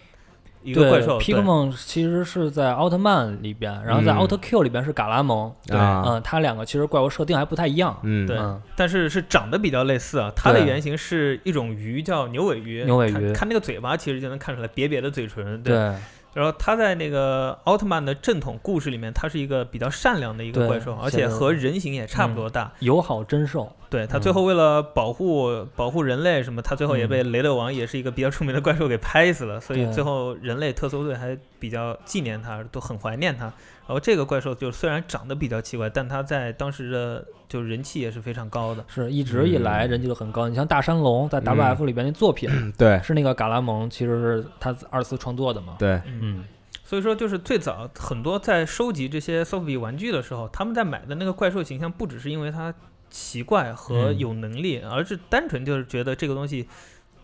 [0.62, 4.18] 一个对怪兽，对 Pigmon 其实是在奥特曼里边，然后在嗯。
[4.18, 5.78] 奥特 Q 里边是嘎拉蒙，对。
[5.78, 6.04] 啊。
[6.06, 8.28] 嗯，它两个其实怪物设定还不太一样，嗯。
[8.28, 8.62] 对嗯。
[8.76, 10.32] 但是是长得比较类似啊。
[10.36, 12.84] 它的原型是一种鱼，叫牛尾鱼。
[12.84, 13.12] 牛尾鱼。
[13.12, 15.62] 看看那个嘴巴，其实就能看出来瘪瘪的嘴唇。
[15.64, 15.94] 对。
[16.34, 22.72] 对然后他在那个奥特曼的正统故事里面，他是一个比较善良的一个怪兽，而且和人形也差不多大。
[22.80, 29.60] 友好真兽，对，它嗯最后为了保护保护人类什么，他最后也嗯被雷德王也是一个比较出名的怪兽给拍死了。
[29.60, 33.52] 所以最后人类特搜队还比较纪念他，都很怀念它。
[33.90, 38.86] 然后这个怪兽就虽然长得比较奇怪，但它在当时的就人气也是非常高的。
[38.88, 40.48] 是一直以来嗯人气都很高。
[40.48, 45.76] 你像大山龙在 WF 里边那作品，对是那个嘎拉蒙，其实是他二次创作的嘛。
[45.80, 46.44] 对，嗯，
[46.84, 52.72] 所以说，就是最早很多在收集这些 Softby 玩具的时候，他们在买的那个怪兽形象，不只是因为它
[53.10, 56.70] 奇怪和嗯有能力，而是单纯就是觉得这个东西，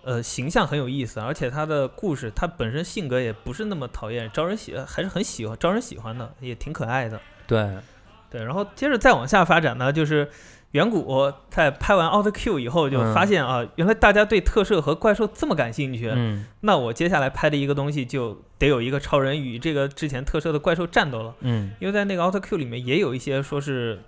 [0.06, 7.20] 呃，形象很有意思，而且他的故事，他本身性格也不是那么讨厌，招人喜，还是很喜欢，招人喜欢的，也挺可爱的。
[7.48, 7.68] 对，
[8.30, 10.30] 对，然后接着再往下发展呢，就是
[10.74, 24.00] 远古在拍完奥特 Q 以后，就嗯发现啊，原来大家对特摄和怪兽这么感兴趣，嗯那我接下来拍的一个东西就得有一个超人与这个之前特摄的怪兽战斗了，嗯因为在那个奥特 Q 里面也有一些说是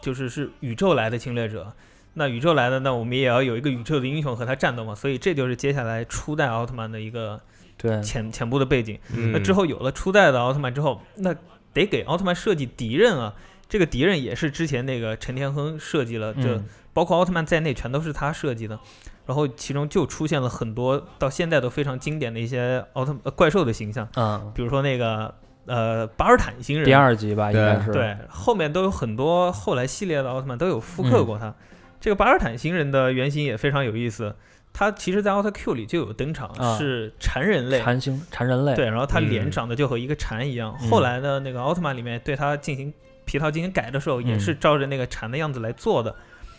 [0.00, 1.74] 就是是宇宙来的侵略者。
[2.14, 7.40] 那宇宙来了，那我们也要有一个宇宙的英雄和他战斗嘛，所以这就是接下来初代奥特曼的一个
[7.76, 8.98] 对，前前部的背景。
[9.14, 11.34] 嗯那之后有了初代的奥特曼之后，那
[11.72, 13.34] 得给奥特曼设计敌人啊。
[13.68, 18.78] 这个敌人也是之前那个陈天亨设计了，这嗯包括奥特曼在内全都是他设计的。
[19.24, 25.32] 然后其中就出现了很多到现在都非常经典的一些奥特、呃、怪兽的形象，嗯，比如说那个
[25.64, 31.46] 呃巴尔坦星人，第二集吧，应该是对，后面都有很多后来系列的奥特曼都有复刻过他。
[31.48, 31.54] 嗯
[32.02, 34.34] 这个巴尔坦星人的原型也非常有意思，
[34.72, 37.80] 他其实在奥特 Q 里就有登场，啊是蝉人类。
[37.80, 40.76] 蝉星蝉人类，对，然后他脸嗯长得就和一个蝉一样。
[40.82, 42.92] 嗯后来呢那个奥特曼里面对他进行
[43.24, 46.12] 皮套进行改的时候，也嗯是照着那个蝉的样子来做的。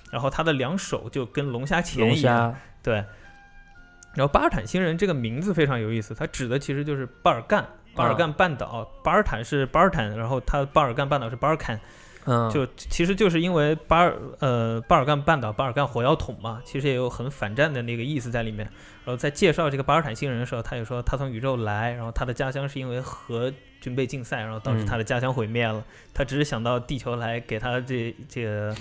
[0.09, 2.51] 然后他的两手就跟龙虾龙钳一样。
[2.53, 2.93] 虾，对。
[4.15, 8.87] 然后巴尔坦星人这个名字非常有意思，它指的其实就是巴尔干，巴尔干半岛。
[9.03, 11.77] 巴尔坦是巴尔坦，然后它巴尔干半岛是巴尔坎，
[12.25, 18.67] 嗯，就其实就是因为巴尔呃巴尔干半岛巴尔干火药桶嘛，其实也有很反战的那个意思在里面。
[19.05, 25.83] 然后在介绍这个巴尔坦星人的时候，他也说他从宇宙来，然后他的家乡是因为核军备竞赛，然后导致他的家乡毁灭了。
[26.13, 28.73] 他只是想到地球来给他这这个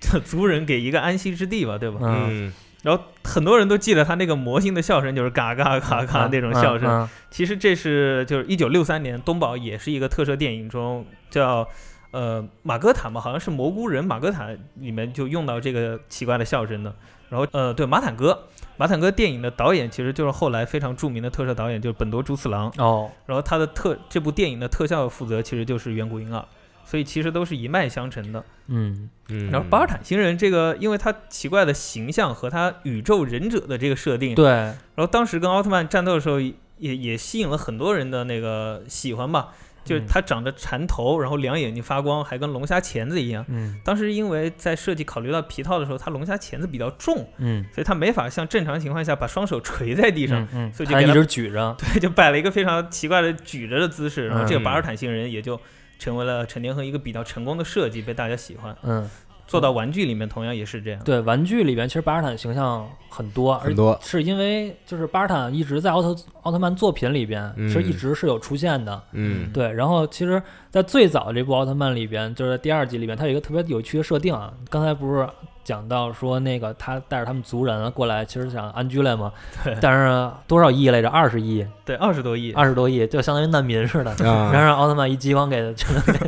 [0.00, 1.98] 这 族人给一个安息之地吧，对吧？
[2.02, 6.88] 嗯嗯然后很多人都记得他那个魔性的笑声，就是嘎嘎嘎嘎那种笑声。
[6.88, 11.68] 嗯其实这是就是一九六三年东宝也是一个特摄电影中叫
[12.10, 16.94] 呃马哥坦嘛，好像是蘑菇人马哥坦里面就用到这个奇怪的笑声的。
[17.28, 18.46] 然后呃对马坦哥，
[18.76, 22.72] 马坦哥电影的导演其实就是后来非常著名的特摄导演，就是本多朱次郎。
[22.76, 26.44] 哦，然后他的特这部电影的特效负责其实就是远古婴儿，
[26.84, 28.44] 所以其实都是一脉相承的。
[28.66, 39.50] 嗯嗯，然后巴尔坦星人这个，因为他奇怪的形象和他宇宙忍者的这个设定，对，然后当时跟奥特曼战斗的时候也也吸引了很多人的那个喜欢吧。
[39.90, 40.06] 就是嗯。
[40.06, 43.44] 他长着蝉头，然后两眼睛发光，还跟龙虾钳子一样。
[43.48, 43.80] 嗯。
[43.84, 47.64] 当时因为在设计考虑到皮套的时候，它龙虾钳子比较重，嗯。
[47.74, 54.62] 所以它没法像正常情况下把双手垂在地上，所以就给他直举着， 对，就摆了一个非常奇怪的举着的姿势，然后这个嗯。
[54.62, 55.60] 巴尔坦星人也就
[55.98, 58.76] 成为了陈天恒一个比较成功的设计，被大家喜欢。
[58.82, 59.08] 嗯，
[59.50, 61.02] 做到玩具里面同样也是这样。
[61.02, 69.02] 对，玩具里边其实巴尔坦形象很多，而很多是因为就是巴尔坦一直在奥特奥特曼作品里边，其实一嗯直是有出现的。
[69.10, 74.52] 嗯对，然后其实，在最早这部奥特曼里边，就是在第二集里边，它有一个特别有趣的设定啊。
[74.68, 75.28] 刚才不是
[75.64, 79.32] 讲到说那个他带着他们族人过来，其实想安居来嘛，
[79.64, 81.08] 对但是多少亿来着？
[81.08, 82.52] 二十亿，对，二十多亿。
[82.52, 84.14] 二十多亿，就相当于难民似的。
[84.20, 86.20] 然后啊，让奥特曼一激光给全都给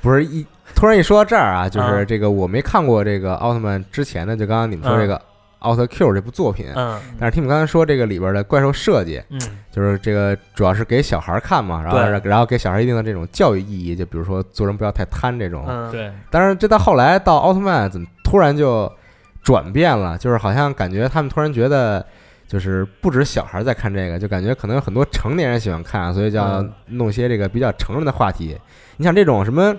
[0.00, 0.44] 不是一
[0.82, 5.22] 突然一说到这儿啊，就是啊这个我没看过这个奥特曼之前的，就刚刚你们说这个
[5.60, 9.40] 奥特 Q 这部作品，嗯但是听你们刚才说这个里边的怪兽设计，嗯
[9.70, 15.64] 就是这个主要是给小孩看嘛，然后然后给小孩一定的这种教育意义，就比如说做人不要太贪这种。
[15.68, 18.92] 嗯，对，但是这到后来到奥特曼怎么突然就
[19.40, 20.18] 转变了？
[20.18, 22.04] 就是好像感觉他们突然觉得。
[22.48, 28.58] 就是不止小孩在看这个，就感觉可能有很多成年人喜欢看，所以就要嗯弄些这个比较成人的话题。
[28.98, 29.74] 你像这种什么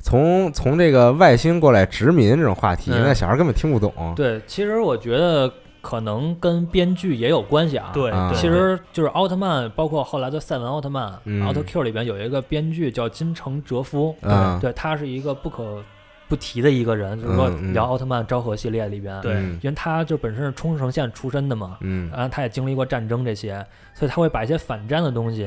[0.00, 3.02] 从从这个外星过来殖民这种话题，嗯。
[3.04, 3.92] 那小孩根本听不懂。
[4.16, 7.90] 对，其实我觉得可能跟编剧也有关系啊。
[7.92, 11.46] 对，其实就是奥特曼，包括后来的赛文奥特曼、嗯。
[11.46, 15.82] 奥特 Q 里边有一个编剧叫金城哲夫，嗯对他是一个不可
[16.28, 19.58] 不提的一个人，就是说聊奥特曼昭和系列里边，对嗯。
[19.62, 22.10] 因为他就本身是冲绳县出身的嘛，嗯。
[22.10, 23.54] 然后他也经历过战争这些，
[23.94, 25.46] 所以他会把一些反战的东西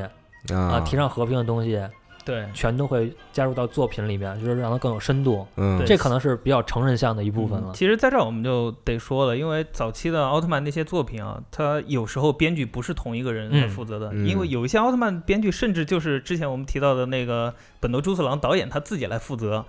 [0.53, 1.79] 啊、啊，提倡和平的东西，
[2.25, 2.47] 对。
[2.53, 5.45] 全都会加入到作品里面，就是让它更有深度。
[5.55, 5.81] 嗯。
[5.85, 7.71] 这可能是比较成人向的一部分了。
[7.73, 14.27] 其实在这儿我们就得说了，因为早期的奥特曼那些作品啊，它有时候编剧不是同一个人来嗯负责的，嗯。
[14.27, 19.65] 因为有一些奥特曼编剧甚至就是之前我们提到的那个本多朱次郎导演他自己来负责。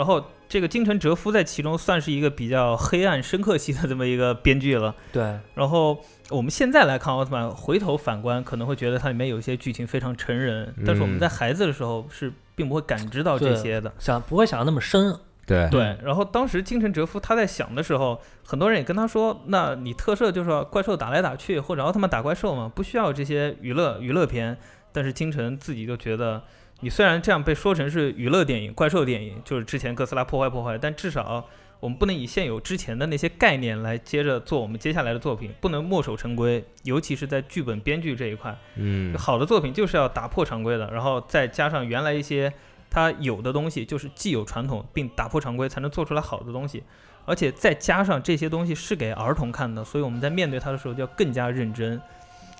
[0.00, 4.94] 然后这个金城哲夫在其中算是一个比较黑暗深刻系的这么一个编剧了。
[5.12, 13.92] 对，然后我们现在来看奥特曼，回头反观可能会觉得它里面有一些剧情非常成人，但是我们嗯在孩子的时候是并不会感知到这些的。
[13.98, 15.14] 想不会想的那么深。
[15.46, 24.56] 对对，然后当时金城哲夫他在想的时候，很多人也跟他说：“那你特摄就是要怪兽打来打去，或者奥特曼打怪兽嘛，不需要这些娱乐娱乐片。”
[24.92, 26.42] 但是金城自己就觉得，
[26.80, 31.46] 你虽然这样被说成是娱乐电影、怪兽电影，就是之前哥斯拉破坏破坏，但至少
[31.78, 38.56] 我们不能以现有之前的那些概念来接着做我们接下来的作品，不能墨守成规，尤其是在剧本编剧这一块。
[38.76, 42.52] 嗯好的作品就是要打破常规的，然后再加上原来一些
[42.88, 46.82] 它有的东西，就是既有传统，并打破常规，才能做出来好的东西。
[47.26, 52.00] 而且再加上这些东西是给儿童看的，所以我们在面对它的时候就要更加认真。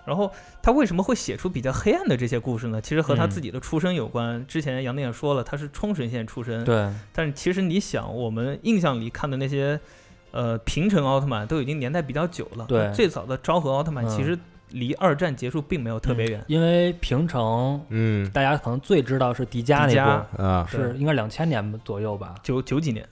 [0.05, 0.31] 然后
[0.63, 2.81] 他为什么会写出比较黑暗的这些故事呢？
[2.81, 4.45] 其实和他嗯自己的出身有关。
[4.47, 9.79] 之前杨定也说了，他是冲绳县出身，对，但是其实你想，我们印象里看的那些，
[10.31, 12.65] 呃，平成奥特曼都已经年代比较久了。
[12.67, 14.39] 对最早的昭和奥特曼嗯其实
[14.71, 16.45] 离二战结束并没有特别远。
[16.47, 22.35] 因为平成嗯大家可能最知道是迪迦迪迦那部，啊是应该两千年左右吧？
[22.43, 23.05] 九九几年，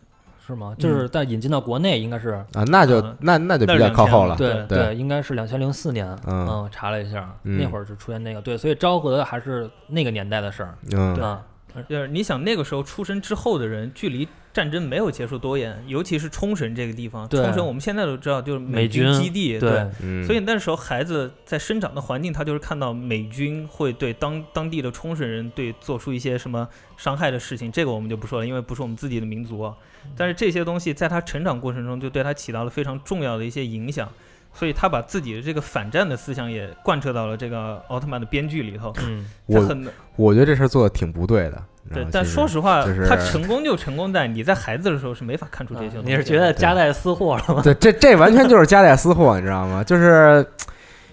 [0.48, 0.74] 是吗？
[0.78, 4.34] 就是在引进到国内应该是啊，那就嗯那那就比那是2000较靠后了。
[4.36, 6.08] 对对应该是两千零四年。
[6.26, 11.42] 嗯嗯，查了一下，嗯那会儿就出现那个对，所以昭和还是那个年代的事儿嗯啊。
[11.88, 17.28] 就是你想那个时候出生之后的人，距离战争没有结束多远，尤其是冲绳这个地方。
[17.28, 29.76] 冲绳我们现在都知道就是美军军基地，对，嗯，所以那时候孩子在生长的环境，他就是看到美军会对当当地的冲绳人对做出一些什么伤害的事情，这个我们就不说了，因为不是我们自己的民族啊。
[30.16, 34.10] 但是这些东西在他成长过程中就对他起到了非常重要的一些影响，
[34.58, 38.92] 所以他把自己的这个反战的思想也贯彻到了这个奥特曼的编剧里头。
[39.06, 41.62] 嗯，我他很我觉得这事儿做的挺不对的。
[41.94, 47.62] 对但说实话，就是他成功就成功在你在孩子的时候是没法看出这些东西你是觉得夹带私货了吗？
[47.62, 49.82] 对，这这完全就是夹带私货，你知道吗？
[49.82, 50.46] 就是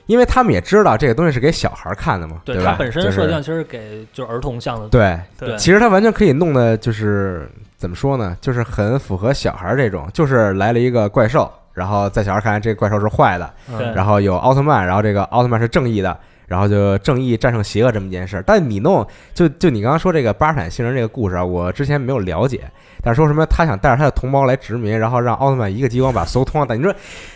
[0.08, 2.71] 因为他们也知道这个东西是给小孩看的嘛，对，吧？
[2.71, 4.89] 它本身就是设定其实给就是儿童向的。
[4.89, 8.36] 对，对其实他完全可以弄的，就是怎么说呢？
[8.41, 18.43] 就是很符合小孩这种，就是来了一个怪兽，然后在小孩看来这个怪兽是坏的，嗯然后有奥特曼，然后这个奥特曼是正义的，然后就正义战胜邪恶这么一件事儿。
[18.47, 22.61] 但你弄就就你刚刚说这个巴尔坦星人这个故事啊，我之前没有了解，
[23.03, 26.73] 但是说什么他想带着他的同胞来殖民，然后让奥特曼一个激光把所有同胞打。
[26.75, 26.93] 你说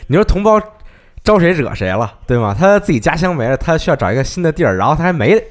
[0.08, 0.60] 你说同胞
[1.24, 2.56] 招谁惹谁了，对吗？
[2.58, 5.42] 他自己家乡没了，他需要找一个新的地儿，然后他还没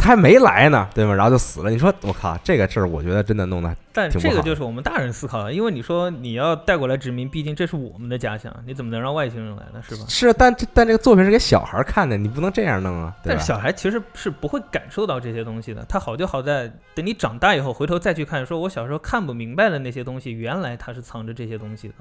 [0.00, 1.14] 他还没来呢，对吗？
[1.14, 1.70] 然后就死了。
[1.70, 9.82] 你说我靠，这个事儿我觉得真的弄得但挺不好这个就是我们大人思考的，因为你说你要带过来殖民，毕竟这是我们的家乡，你怎么能让外星人来呢？
[9.86, 10.04] 是吧？
[10.08, 13.44] 是，但这但这个作品是给小孩儿看的，你不能这样弄啊，但是？
[13.44, 21.94] 小孩其实是不会感受到这些东西的，他好就好在等你长大以后回头再去看，说我小时候看不明白的那些东西，原来它是藏着这些东西的。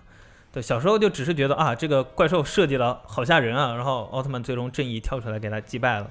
[0.54, 6.10] 对，小时候就只是觉得啊，这个怪兽设计的好吓人啊，然后奥特曼最终正义跳出来给他击败了。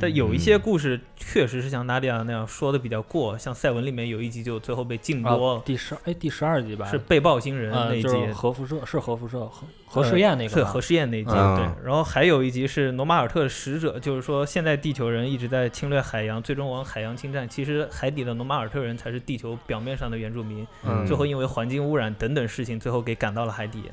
[0.00, 11.84] 但有一些嗯故事确实是像纳迪亚那样说的比较过，像赛文里面有一集就最后被禁播了，啊第十哎第十二集吧，是被爆星人呃那一集，就是核辐射是核辐射核核呃试验那个核试验那一集，嗯对。
[11.84, 17.48] 然后还有一集是罗马尔特的使者，就是说现在地球人一直在侵略海洋，最终往海洋侵占。
[17.48, 23.84] 其实海底的罗马尔特人才是地球表面上的原住民，嗯最后因为环境污染等等事情，最后给赶到了海底。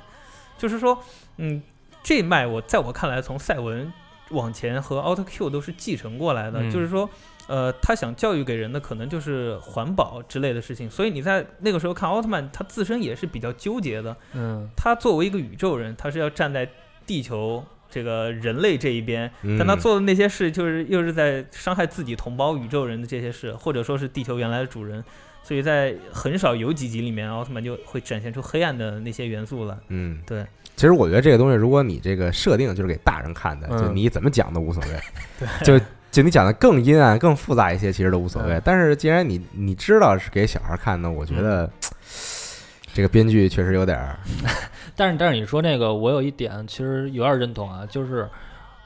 [0.58, 0.98] 就是说，
[1.38, 1.62] 嗯，
[2.04, 3.92] 这一脉我在我看来，从赛文
[4.30, 7.10] 往前和奥特 Q 都是继承过来的，嗯就是说。
[7.46, 14.16] 呃，他想教育给人的可能就是环保之类的事情，所以你在那个时候看奥特曼，他自身也是比较纠结的。
[14.32, 16.66] 嗯他作为一个宇宙人，他是要站在
[17.06, 25.04] 地球这个人类这一边，嗯但他做的那些事，就是又是在伤害自己同胞宇宙人的这些事，或者说是地球原来的主人，
[25.44, 29.78] 所以在很少有几集里面，奥特曼就会展现出黑暗的那些元素了。
[29.90, 30.46] 嗯，对。
[30.76, 33.78] 其实我觉得这个东西，如果你这个设定就是给大人看的，嗯。
[33.80, 35.00] 就你怎么讲都无所谓。
[35.64, 35.80] 对。
[35.80, 38.54] 就就你讲的更阴暗、更复杂一些，其实都无所谓。
[38.54, 38.62] 嗯。
[38.64, 41.70] 但是既然你你知道是给小孩看的，我觉得、
[42.94, 44.20] 这个编剧确实有点儿，
[44.96, 48.30] 但是但是你说那个，我有一点其实有点认同啊，就是，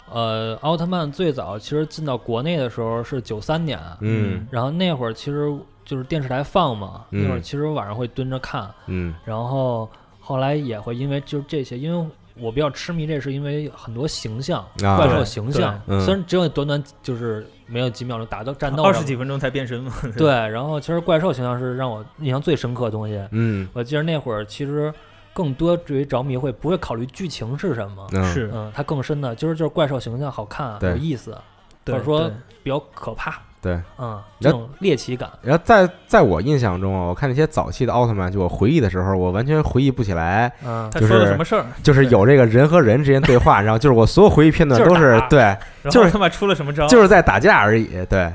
[0.09, 4.47] 呃，奥特曼最早其实进到国内的时候是九三年，嗯。
[4.49, 7.23] 然后那会儿其实就是电视台放嘛，嗯。
[7.23, 9.13] 那会儿其实晚上会蹲着看，嗯。
[9.25, 9.89] 然后
[10.27, 16.01] 后来也会因为就这些，因为我比较痴迷这，是因为很多形象，啊怪兽形象，嗯。
[16.01, 19.93] 虽然只有短短就是没有几秒钟打到战斗二十几分钟才变身嘛。
[20.17, 23.17] 对，然后其实怪兽形象是让我印象最深刻的东西。
[23.31, 23.65] 嗯。
[23.71, 24.93] 我记得那会儿其实
[25.33, 28.25] 更多对于着迷会不会考虑剧情是什么，嗯。
[28.25, 30.89] 是，嗯，它更深的就是就是怪兽形象好看对。
[30.89, 31.31] 有意思，
[31.85, 32.29] 或者说
[32.63, 33.79] 比较可怕，对。
[33.97, 41.65] 嗯，然这种猎奇感，然后在在我印象中啊，我看那些早期的奥特曼，就我回忆的时候，我完全回忆不起来，嗯，他就是说了什么事儿？
[41.83, 45.57] 就是有这个人和人之间对话，然后就是我所有回忆片段就是都是对，
[45.91, 46.87] 就是他妈出了什么招？
[46.87, 48.31] 就是在打架而已，对，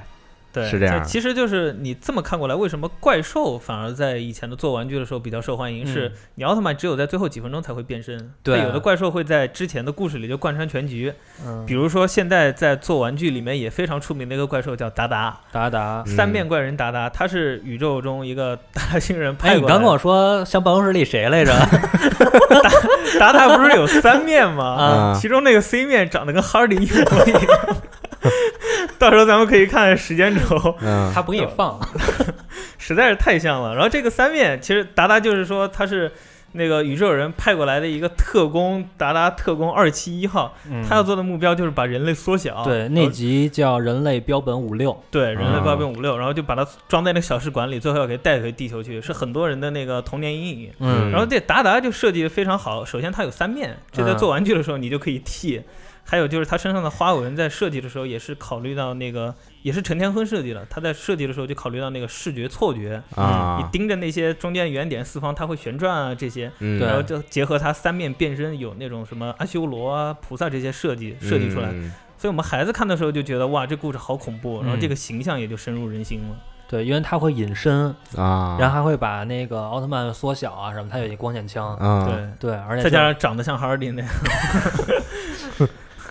[0.52, 5.86] 对，是这样其实就是你这么看过来，为什么怪兽反而在以前的做玩具的时候比较受欢迎？
[5.86, 11.12] 是嗯你奥特曼只有在最后几分钟才会变身，对那有的怪兽会在之前的故事里就贯穿全局。
[11.46, 16.02] 嗯，比如说现在在做玩具里面也非常出名的一个怪兽叫达达，达达。
[16.06, 19.60] 嗯三面怪人达达，他是宇宙中一个大星人哎，派过来的。
[19.62, 21.52] 你刚跟我说像办公室里谁来着？
[23.18, 24.64] 达达不是有三面吗？
[24.64, 27.76] 啊其中那个 C 面长得跟哈利一模一样。
[28.98, 31.78] 到时候咱们可以看时间轴，嗯，他不给你放，
[32.78, 33.74] 实在是太像了。
[33.74, 36.12] 然后这个三面，其实达达就是说他是
[36.52, 40.54] 那个宇宙人派过来的一个特工，达达特工二七一号，
[40.88, 42.62] 他要做的目标就是把人类缩小。
[42.62, 50.70] 嗯对，那集叫《人类标本五六对人类啊标本五六，然后就把它装在那个小试管里，最后要给带回地球去，是很多人的那个童年阴影。
[50.78, 55.62] 嗯然后这达达就设计的非常好，首先它有三面，这在嗯做玩具的时候你就可以剃。
[56.04, 60.66] 还有就是它身上的花纹，在设计的时候也是考虑到那个，也是陈天亨设计的。
[60.68, 71.68] 他在设计的时候就考虑到那个视觉错觉啊，你啊，盯着那些中间圆点四方，它会旋转啊这些，然后就结合它三面变身，有那种什么阿修罗啊、菩萨这些设计设计出来。
[71.72, 76.36] 嗯所以我们孩子看的时候就觉得哇，这故事好恐怖，然后嗯这个形象也就深入人心了。
[76.68, 84.12] 对，因为它会隐身，啊，然后还会把那个奥特曼缩小啊什么，它有一光线枪，啊，对，对，而且再加上长得像哈尔滨那样。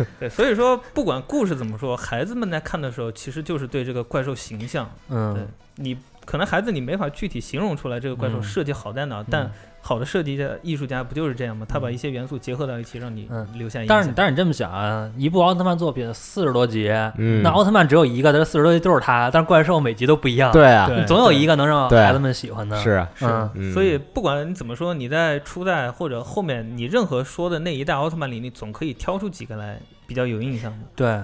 [0.20, 5.98] 对，所以说不管故事怎么说，孩子们在看的时候，其实就是对这个怪兽形象，嗯，你
[6.32, 8.42] 可能孩子你没法具体形容出来这个怪兽嗯。
[8.44, 11.66] 设计好在哪，但好的设计家、艺术家不就是这样吗？
[11.68, 11.94] 他把嗯。
[11.94, 13.46] 一些元素结合到一起，让你嗯。
[13.56, 13.98] 留下印象。
[13.98, 17.44] 但是但是你这么想啊，一部奥特曼作品四十多集，嗯。
[17.44, 23.10] 那奥特曼只有一个，但是四十多集都是他，但是怪兽每集都不一样，，对啊，总有一个能让孩子们喜欢的，是啊，
[23.54, 29.78] 是所以不管你怎么说，你在初代或者后面，你任何说的那一代奥特曼里，你总可以挑出几个来
[30.08, 30.78] 比较有印象的。
[30.96, 31.22] 对，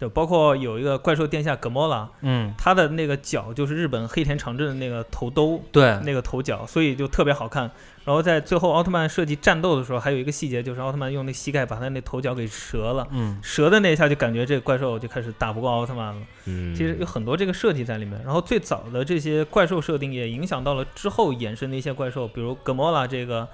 [0.00, 7.70] 就包括有一个怪兽殿下葛莫拉，嗯，他的那个角就是日本黑田长治的那个头兜，对，那个头角，所以就特别好看。
[8.04, 16.22] 然后在最后奥特曼设计战斗的时候，还有一个细节，就是奥特曼用那膝盖把他那头角给折了，嗯折的那一下就感觉这个怪兽就开始打不过奥特曼了。
[16.44, 18.20] 嗯，其实有很多这个设计在里面。
[18.22, 23.48] 然后最早的这些怪兽设定也影响到了之后衍生的一些怪兽，比如葛莫拉这个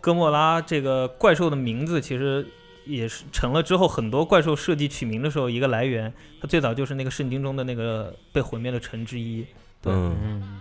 [0.00, 2.46] 哥莫拉这个怪兽的名字，其实
[2.88, 6.12] 也是成了之后很多怪兽设计取名的时候一个来源。
[6.40, 9.46] 它最早就是那个圣经中的那个被毁灭的城之一。
[9.80, 10.60] 对嗯，嗯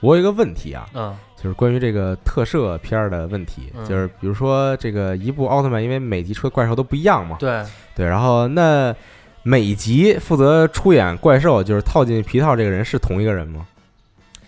[0.00, 7.64] 我有一个问题啊，嗯就是关于这个特摄片儿的问题，嗯就是比如说这个一部奥特曼，因为每集出的怪兽都不一样嘛，对，
[7.94, 8.94] 对，然后那
[9.42, 13.66] 每集负责出演怪兽，就是套进皮套这个人是同一个人吗？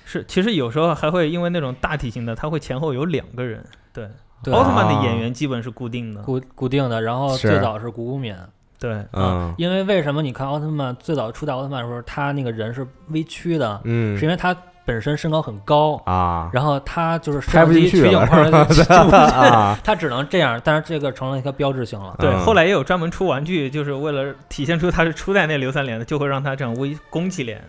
[0.05, 3.65] 是，其实有时候还会因为那种大体型的，他会前后有两个人。
[3.93, 4.09] 对，
[4.43, 4.55] 对。
[4.55, 5.03] 奥特曼的啊。
[5.05, 6.23] 演员基本是固定的。
[6.23, 8.35] 固固定的，然后最早是古古敏。
[8.81, 14.17] 对，啊嗯，因为为什么你看奥特曼最早初代奥特曼的时候，他那个人是微曲的，嗯。
[14.17, 18.83] 是因为他本身身高很高，啊，然后他就是拍不进去了取景块儿就进不去
[19.21, 22.15] 啊， 他只能这样，但是这个成了一个标志性了。
[22.19, 27.63] 对，嗯后来也有专门出玩具，就是为了体现出他是初代那刘三连的，就会让他这样微弓起脸。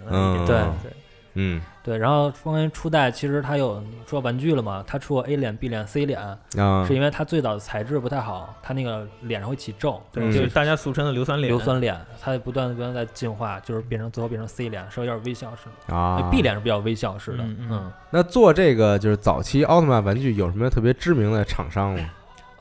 [0.46, 0.56] 对。
[0.84, 0.92] 对，
[1.42, 11.52] 嗯对，然后关于初代，其实它有说玩具了嘛，它出过 A 脸、B 脸、C 脸，啊是因为它最早的材质不太好，它那个脸上会起皱，对，嗯就是大家俗称的硫酸脸。
[11.52, 22.10] 硫酸脸，它不断的不断在进化，就是变成最后变成 C 脸，稍微有点微笑式的、啊，B 脸是比较微笑式的，嗯那做这个就是早期奥特曼玩具有什么特别知名的厂商吗？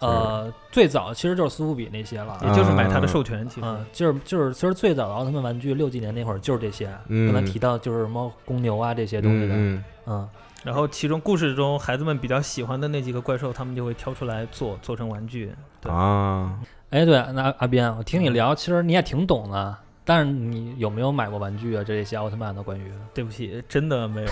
[0.01, 2.39] 呃，最早其实就是苏富比那些了。
[2.43, 3.67] 也就是买他的授权，其实。
[3.67, 10.29] 嗯，就是就是，其实最早的奥特曼玩具，六几年那会儿就是这些，嗯刚才提到就是什么公牛啊这些东西的，嗯嗯
[10.65, 15.53] 然后其中故事中孩子们比较喜欢的那几个怪兽，他们就会挑出来做，做成玩具。
[15.53, 16.59] 嗯对啊，
[16.91, 19.79] 哎，对，那阿斌，我听你嗯聊，其实你也挺懂的，
[20.09, 21.85] 但是你有没有买过玩具啊？
[21.85, 22.91] 这些奥特曼的关于？
[23.13, 24.29] 对不起，真的没有，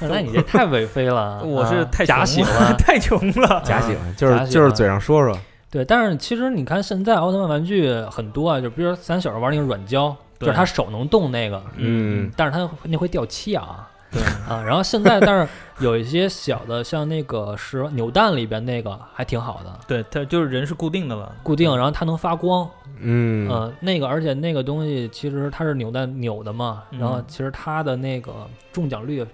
[0.08, 2.76] 那你这太违飞了， 我是啊太穷假喜了欢。
[2.78, 3.62] 太穷了。
[3.66, 5.38] 假喜欢 就是就是嘴上说说，
[5.70, 10.08] 对，但是其实你看现在奥特曼玩具很多啊，就比如说咱小时候玩那个软胶，
[10.40, 13.90] 就是对他手能动那个，嗯但是它那会掉漆啊。
[14.10, 21.34] 对啊，然后现在但是有一些小的，像那个是扭蛋里边那个还挺好的，对，它就是人是固定的了。
[21.42, 28.32] 固定，然后它能发光，嗯呃，那个而且那个东西其实它是扭蛋扭的嘛，然后嗯其实它的那个
[28.72, 29.24] 中奖率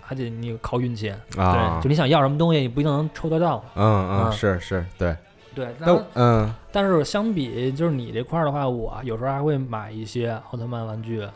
[0.00, 3.64] 还得你靠运气，啊就，你想要什么东西，你不一定能抽得到。
[3.74, 5.16] 嗯嗯嗯是是对，
[5.54, 11.26] 对，那嗯但是相比就是你这块儿的话，我有时候还会买一些奥特曼玩具。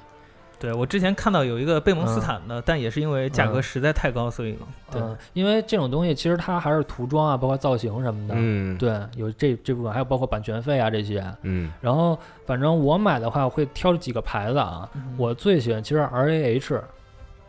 [0.64, 3.62] 对我之前看到有一个贝蒙斯坦的，但也是因为价格嗯。
[3.62, 4.56] 实在太高，所以
[4.90, 4.98] 对。
[4.98, 8.34] 嗯，因为这种东西其实它还是涂装啊，包括造型什么的。
[8.34, 8.78] 嗯。
[8.78, 11.22] 对，有这这部分，还有包括版权费啊这些。
[11.42, 11.70] 嗯。
[11.82, 14.88] 然后反正我买的话，我会挑几个牌子啊。
[15.18, 16.82] 我最喜欢其实 R A H，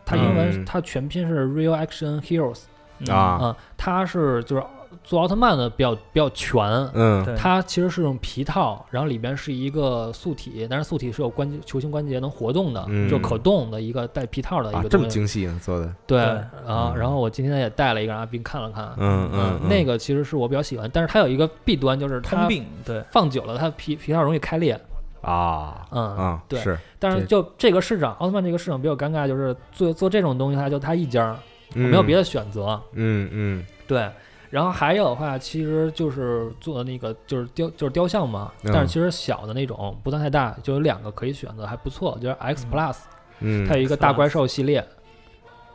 [0.04, 0.64] 它英文、嗯。
[0.66, 2.64] 它全拼是 Real Action Heroes
[2.98, 3.14] 嗯。
[3.14, 3.16] 啊。
[3.16, 4.62] 啊、它是就是
[5.06, 6.62] 做奥特曼的比较比较全。
[6.92, 7.24] 嗯。
[7.34, 13.08] 它其实是用皮套，然后里边是一个素体，但是素体是有关节球形关节能活动的，嗯。
[13.08, 14.90] 就可动的一个带皮套的一啊个东西。
[14.90, 16.98] 这么精细呢做的，对，啊然后嗯。
[16.98, 19.68] 然后我今天也带了一个让阿斌看了看，嗯嗯嗯。
[19.68, 24.78] 那个其实是我比较喜欢，但是它有一个弊端就是它病，对，放久了它皮皮套容易开裂，
[25.22, 26.58] 啊嗯，嗯对。
[26.60, 31.36] 是，但是就这个市场，奥特曼这个市场比较尴尬，就是做做这种东西，它就它一家，
[31.74, 33.64] 没有别的选择，嗯嗯。
[33.86, 34.10] 对。
[34.50, 38.70] 然后还有的话，其实就是做那个就是雕就是雕像嘛，嗯。
[38.72, 42.96] 但是其实小的那种不算太大，就有两个可以选择，还不错，就是 X 嗯 Plus，、
[43.40, 44.78] 嗯它有一个大怪兽系列，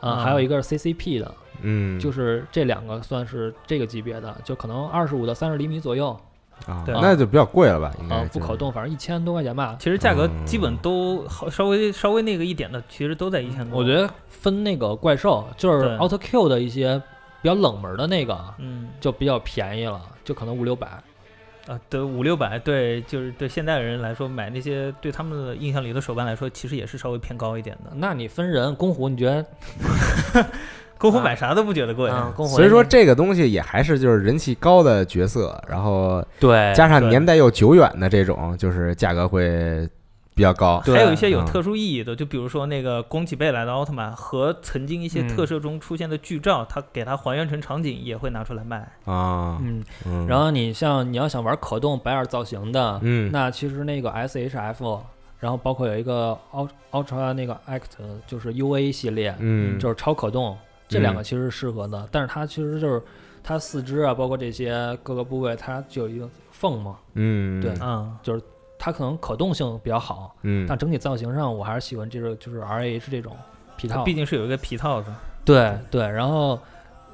[0.00, 0.16] 嗯。
[0.18, 1.98] 还有一个是 CCP 的，嗯。
[2.00, 6.18] 就是这两个算是这个级别的，就可能二十五到三十厘米左右，
[6.66, 6.94] 啊对。
[7.00, 9.76] 那就比较贵了吧应该啊、不可动，反正一千多块钱吧。
[9.78, 10.46] 其实价格嗯。
[10.46, 13.78] 基本都好，稍微稍微那个一点的，其实都在一千多。
[13.78, 15.96] 我觉得分那个怪兽，就是对。
[15.98, 17.00] 奥特 Q 的一些
[17.42, 20.88] 比较冷门的那个，嗯就比较便宜了，就可能五六百。
[21.68, 27.92] 啊，对五六百，对，就是对现代人来说，买那些对他们的印象里的手办来说，其实也是稍微偏高一点的。
[27.94, 29.46] 那你分人，公虎你觉得？
[30.98, 39.88] 公虎买啥都不觉得贵，嗯，公虎所以说这个东西也还是就是人气高的角色，然后对对加上年代又久远的这种，就是价格会
[40.34, 40.80] 比较高。
[40.80, 41.46] 还有一些有嗯。
[41.46, 48.78] 特殊意义的，就比如说那个宫崎贝来的奥特曼和曾经一些嗯特摄中出现的剧照，他给它还原成场景，也会拿出来卖。
[49.04, 55.00] 啊，嗯，嗯，然后你像你要想玩可动白眼造型的，嗯，那其实那个 SHF，
[55.38, 60.56] 然后包括有一个 Ult- Ultra 那个 Act，就是 UA 系列，嗯，就是超可动，
[60.88, 63.02] 这两个嗯其实是适合的，但是它其实就是
[63.42, 68.16] 它四肢啊，包括这些各个部位，它就有一个缝嘛，嗯，对嗯，
[68.84, 73.36] 它可能可动性比较好，嗯但整体造型上我还是喜欢这个就是 R H 这种
[73.76, 74.02] 皮套。
[74.02, 75.06] 毕竟是有一个皮套的，
[75.44, 76.58] 对对，然后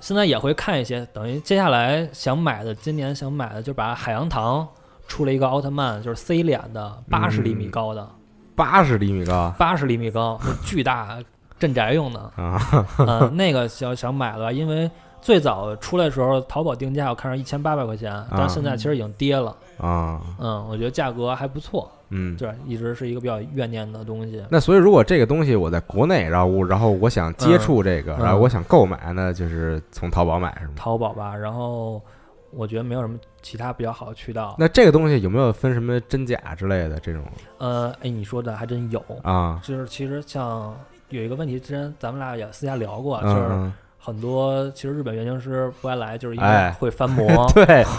[0.00, 4.66] 现在也会看一些，等于接下来想买的，今年想买的就把海洋堂
[5.06, 8.08] 出了一个奥特曼，就是 C 脸的，八十厘米嗯高的，
[8.56, 11.18] 八十厘米高八十厘米高，就巨大
[11.58, 12.20] 镇宅用的。
[12.36, 12.58] 啊，
[12.96, 14.90] 嗯，那个想想买了，因为
[15.20, 19.56] 最早出来的时候，淘宝定价我看是一千八百块钱，但是现在其实已经跌了。
[19.78, 22.36] 啊，嗯，我觉得价格还不错，嗯。
[22.36, 24.42] 对，一直是一个比较怨念的东西。
[24.50, 30.72] 那所以，如果这个东西我在国内，然后我然后我想接触这个，嗯然后我想购买，那就是从淘宝买是吗？
[30.76, 32.02] 淘宝吧，然后
[32.50, 34.56] 我觉得没有什么其他比较好的渠道。
[34.58, 37.22] 那这个东西有没有分什么真假之类的这种
[37.58, 39.60] 呃，哎，你说的还真有，啊？
[39.62, 40.76] 就是其实像
[41.10, 43.72] 有一个问题，之前咱们俩也私下聊过，就是嗯
[44.08, 46.68] 很多其实日本原型师不爱来，就是因哎。
[46.68, 47.26] 为会翻模。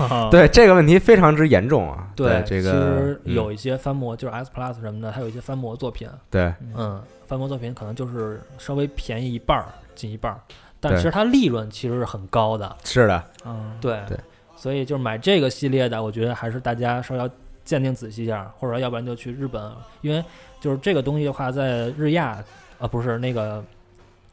[0.10, 2.07] 嗯，对 对，这个问题非常之严重啊。
[2.16, 3.36] 对，这个其实嗯。
[3.36, 10.39] 有一些翻模，就是 S Plus 什么的，还有一些翻模作品，对，嗯，翻模作品可能就是稍微便宜一半儿，近一半儿，
[10.80, 12.76] 但其实它利润其实是很高的。
[12.84, 13.99] 是的，嗯，对。
[14.07, 14.18] 对，
[14.55, 17.30] 所以就是买这个系列的，我觉得还是大家稍微要
[17.64, 20.26] 鉴定仔细一下，或者要不然就去日本，因为
[20.60, 22.43] 就是这个东西的话，在日亚
[22.80, 23.64] 啊不是那个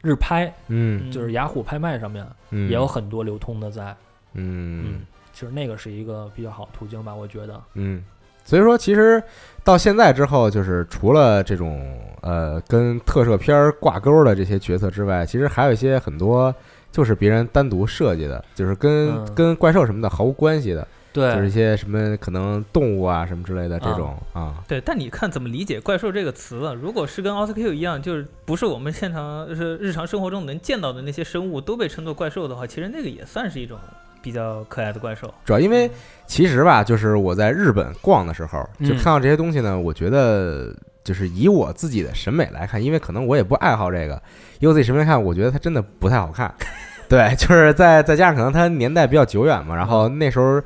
[0.01, 1.11] 日拍，嗯。
[1.11, 3.95] 就是雅虎拍卖上面嗯，也有很多流通的在，
[4.33, 5.01] 嗯。
[5.33, 7.61] 其实那个是一个比较好途径吧，我觉得。
[7.75, 8.03] 嗯，
[8.43, 9.21] 所以说其实
[9.63, 16.51] 到现在之后，就是除了这种呃跟特摄片儿挂钩的这些角色之外，其实还有一些很多
[16.91, 19.35] 就是别人单独设计的，就是跟、嗯。
[19.35, 20.87] 跟怪兽什么的毫无关系的，
[21.17, 24.63] 对，就是一些什么可能动物啊什么之类的这种啊。
[24.67, 26.73] 对，但你看怎么理解“怪兽”这个词啊？
[26.73, 33.79] 如果是跟奥特 Q 一样，就是不是我们现场是日常生活中能见到的那些生物都被称作怪兽的话，其实那个也算是一种
[34.21, 35.33] 比较可爱的怪兽。
[35.43, 35.89] 主要因为
[36.27, 44.21] 其实吧，就是我在日本逛的时候，就嗯看到这些东西呢，我觉得就是以我自己的审美来看，因为可能我也不爱好这个，
[44.59, 46.53] 以我自己审美来看，我觉得它真的不太好看。
[47.09, 50.61] 对，就是再再加上可能它年代比较久远嘛，然后那时候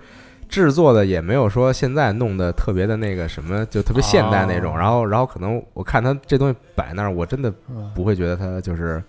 [0.52, 4.76] 制作的也没有说现在弄得特别的那个什么，就特别现代那种。
[4.76, 9.02] 哦然后然后可能我看它这东西摆那儿，我真的嗯不会觉得它就是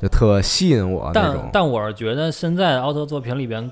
[0.00, 1.50] 就特吸引我那但种。
[1.52, 3.70] 但我是觉得现在奥特作品里边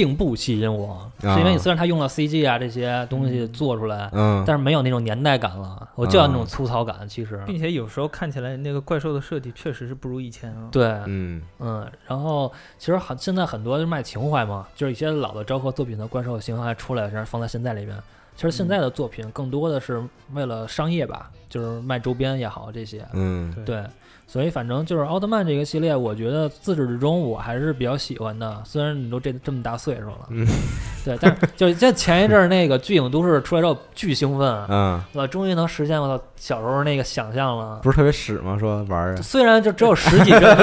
[0.00, 7.06] 并不吸引我，是因为啊你虽然他用了 CG 啊这些东西做出来，嗯，但是没有那种年代感了，我就要那种啊粗糙感。
[7.06, 10.68] 其实，并且有时候看起来那个怪兽的设计确实是不如以前了。
[10.72, 17.94] 对，嗯嗯，然后其实很现在很多就是卖情怀嘛，就是一些老的昭和作品的怪兽形象还出来，然后放在现在里面。
[18.36, 23.04] 其实现在的作品更多的是为了商业吧，就是卖周边也好这些。
[23.12, 23.84] 嗯对，
[24.30, 28.62] 所以反正就是奥特曼这个系列，我觉得自始至终我还是比较喜欢的。
[28.64, 30.46] 虽然你都这这么大岁数了，嗯
[31.04, 37.80] 对，但是就在前一阵儿那个《巨影都市》出来之后，巨兴奋，嗯，我终于能实现我小时候那个想象了。
[37.82, 38.56] 不是特别屎吗？
[38.56, 40.56] 说玩儿虽然就只有十几帧，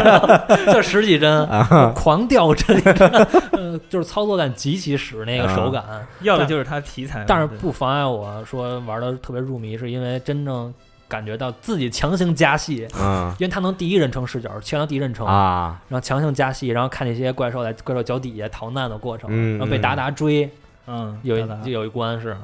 [0.72, 2.74] 就十几帧，啊，狂掉帧，
[3.52, 5.84] 呃，就是操作感极其屎那个手感，
[6.22, 10.72] 要的就是它题材但是不妨碍我说玩的特别入迷，是因为真正
[11.10, 13.34] 感觉到自己强行加戏，嗯。
[13.38, 20.48] 因为他能第一人称视角，切到第一人称，啊，然后强行加戏，然后看那些怪兽在怪兽脚底下逃难的过程，嗯然后被达达追，
[20.86, 22.36] 嗯，有一达达就有一关是，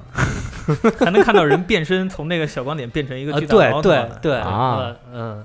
[0.98, 4.76] 还能看到人变身，从那个小光点变成一个啊，巨大的对对奥特曼对，啊。
[4.76, 5.44] 呃嗯，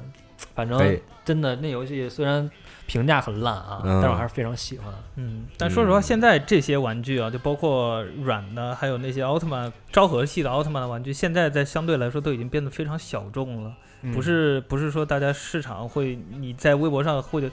[0.56, 2.50] 反正，真的那游戏虽然
[2.92, 4.94] 评价很烂啊，嗯但是我还是非常喜欢。
[5.16, 13.72] 嗯，但说实话，嗯现在这些玩具啊，就包括软的，还有那些奥特曼昭和系的奥特曼的玩具，现在在相对来说都已经变得非常小众了。
[14.02, 17.50] 嗯不是不是说大家市场会你在微博上或者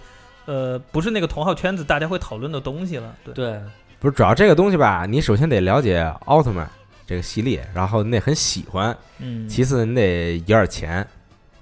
[0.47, 3.15] 呃不是那个同号圈子大家会讨论的东西了。
[3.23, 3.61] 对，对，
[4.01, 5.07] 不是主要这个东西吧？
[5.07, 6.69] 你首先得了解奥特曼
[7.07, 11.07] 这个系列，然后你得很喜欢，嗯，其次你得有点钱，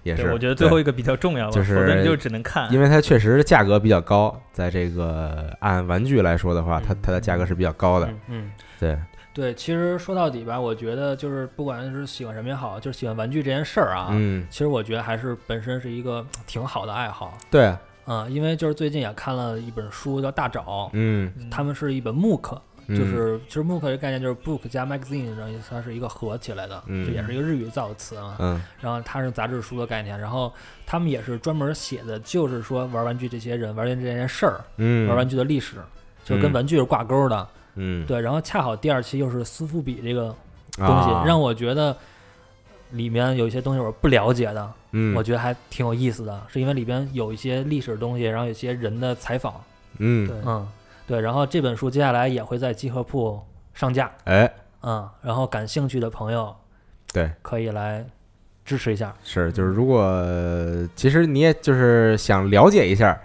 [0.07, 0.33] 也是。
[0.33, 2.73] 我觉得最后一个比较重要吧，就是否则你就只能看。
[2.73, 8.07] 因为它确实价格比较高，在这个按玩具来说的话，它嗯它的价格是比较高的。
[8.07, 8.53] 嗯嗯。
[8.79, 8.99] 对，
[9.35, 17.75] 对，其实说到底吧，我觉得就是不管是喜欢什么也好，就是喜欢玩具这件事儿啊，嗯，其实我觉得还是本身是一个挺好的爱好对，
[18.07, 27.05] 嗯、因为就是最近也看了一本书叫《大找》，嗯，他们是一本 MOOC，嗯就是其实 MOOC 这概念就是 book 加 magazine，然后它是一个合起来的，嗯。
[27.05, 28.37] 这也是一个日语造词啊。
[28.39, 28.63] 嗯。
[28.81, 30.53] 然后它是杂志书的概念，然后
[30.87, 35.77] 他们也是专门写的，就是说玩玩具这些人玩玩具这件事儿，嗯，玩玩具的历史，
[36.25, 36.55] 就是跟嗯。
[36.55, 37.49] 玩具是挂钩的。
[37.75, 38.07] 嗯。
[38.07, 40.35] 对，然后恰好第二期又是苏富比这个
[40.77, 41.97] 东东西，让我觉得
[42.93, 45.15] 里面有一些东西我不了解的，嗯。
[45.17, 49.61] 我觉得还挺有意思的，是因为里边有一些历史的东西，然后有些人的采访，
[49.99, 50.27] 嗯。
[50.29, 50.69] 对，嗯，
[51.07, 53.41] 对，然后这本书接下来也会在集合铺
[53.75, 54.51] 上架，哎
[54.83, 56.55] 嗯，然后感兴趣的朋友
[57.13, 58.05] 对，可以来
[58.65, 59.15] 支持一下。
[59.23, 60.25] 是，就是如果
[60.95, 63.19] 其实你也就是想了解一下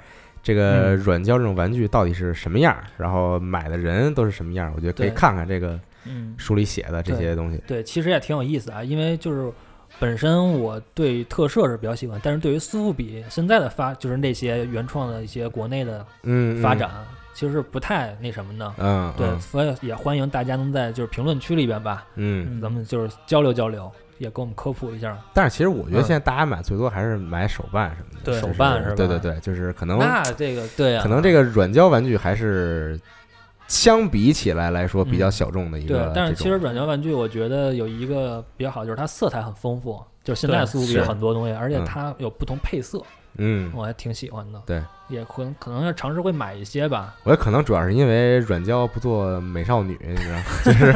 [0.44, 7.62] 这个嗯软胶这种玩具到底是什么样儿，然后买的人都是什么样儿，我觉得可以对看看这个嗯书里写的这些东西。
[7.68, 9.52] 对，其实也挺有意思啊，因为就是
[10.00, 16.90] 本身我对特摄是比较喜欢，但是对于苏富比现在的发，就是那些原创的一些国内的嗯，嗯发，展，
[17.34, 18.74] 其实不太那什么的。
[18.78, 25.18] 嗯，对，嗯所以也欢迎大家能在就是评论区里边吧，嗯，咱们就是交流交流，也给我们科普一下。
[25.34, 28.96] 但是其实我觉得嗯现在大家买最多还是买手办什么的，对手办是吧？
[28.96, 33.00] 对对对，就是可能那这个对啊，可能这个软胶玩具还是
[33.68, 35.32] 相比起来来说比较嗯。
[35.32, 40.66] 小众的一个对但是其实软胶玩具我觉得有一个比较好，就是它色彩很丰富，就是现在对。
[40.66, 43.02] 苏富比很多东西，而且嗯它有不同配色，
[43.38, 44.62] 嗯，我还挺喜欢的。
[44.66, 47.16] 对，也可能可能要尝试会买一些吧。
[47.24, 50.93] 我也可能主要是因为软胶不做美少女，你知道吗，就是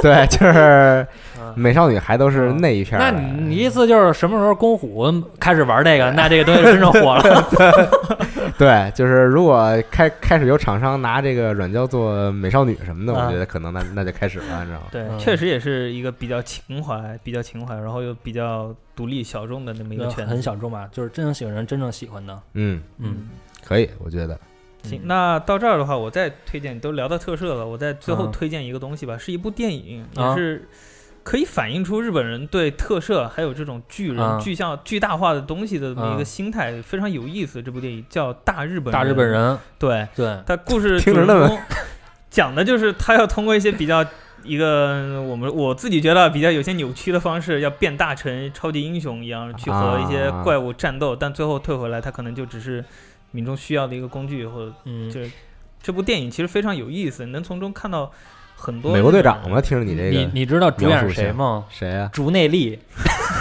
[0.02, 1.06] 对，就是
[1.40, 3.18] 嗯美少女还都是那一片儿那。
[3.18, 7.48] 你你意思就是什么时候公虎开始玩这个， 那这个东西真正火了？
[8.58, 14.86] 对，就是如果开开始有厂商拿这个软胶做美少女什么的，啊我觉得可能那那就开始了，你知道吗？
[14.90, 20.30] 对，嗯确实也是一个比较情怀、比较情怀，然后又比较独立小众的那么一个圈子。
[20.32, 22.36] 很小众吧，就是真正喜欢人真正喜欢的。
[22.54, 23.28] 嗯，嗯，
[23.64, 24.38] 可以，我觉得。
[24.84, 30.68] 行嗯，那到这儿的话，我再推荐，都聊到特摄了，我再最后嗯推荐一个东西吧，是一部电影，啊也是
[31.22, 37.62] 可以反映出日本人对特摄还有这种巨人、啊具象、巨大化的东西的这么一啊个心态，非常有意思。
[37.62, 41.60] 这部电影叫《大日本大日本，人，对，对，他故事听着那么主人公
[42.30, 44.04] 讲的就是他要通过一些比较。
[44.44, 52.84] 一个我们我自己觉得比较有些扭曲的方式，要变大成超级英雄一样去和一些啊怪物战斗，但最后退回来，他可能就只是
[53.32, 55.30] 民众需要的一个工具，或者嗯，就是
[55.82, 58.10] 这部电影其实非常有意思，能从中看到
[58.56, 61.64] 很多美国队长吗，听着你这个你你知道主演谁吗？
[61.68, 62.08] 谁啊？
[62.12, 62.78] 竹内力，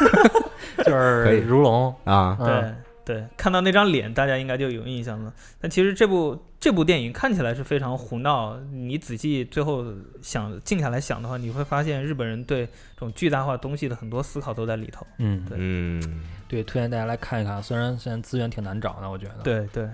[0.85, 1.93] 就是如龙。
[2.03, 2.75] 啊，对嗯
[3.07, 5.33] 对，看到那张脸，大家应该就有印象了。
[5.61, 9.85] 但其实这部这部电影看起来是非常胡闹，你仔细最后
[10.21, 15.07] 想静下来想的话，你会发现日本人对这种巨大化东西的很多思考都在里头。
[15.19, 17.63] 嗯，对嗯，对，推荐大家来看一看。
[17.63, 19.35] 虽然现在资源挺难找的，我觉得。
[19.41, 19.87] 对对，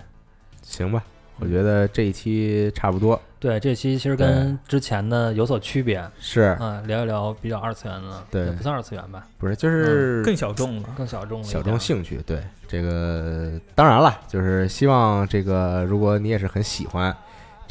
[0.63, 1.03] 行吧，
[1.37, 6.01] 我觉得这一期差不多对，这期其实跟之前的有所区别。
[6.17, 8.45] 是，嗯，聊一聊比较二次元的，对。
[8.45, 10.87] 也不算二次元吧，不是就是更小众了。
[10.95, 17.13] 更小众了一小众兴趣，对这个当然了，就是希望这个如果你也是很喜欢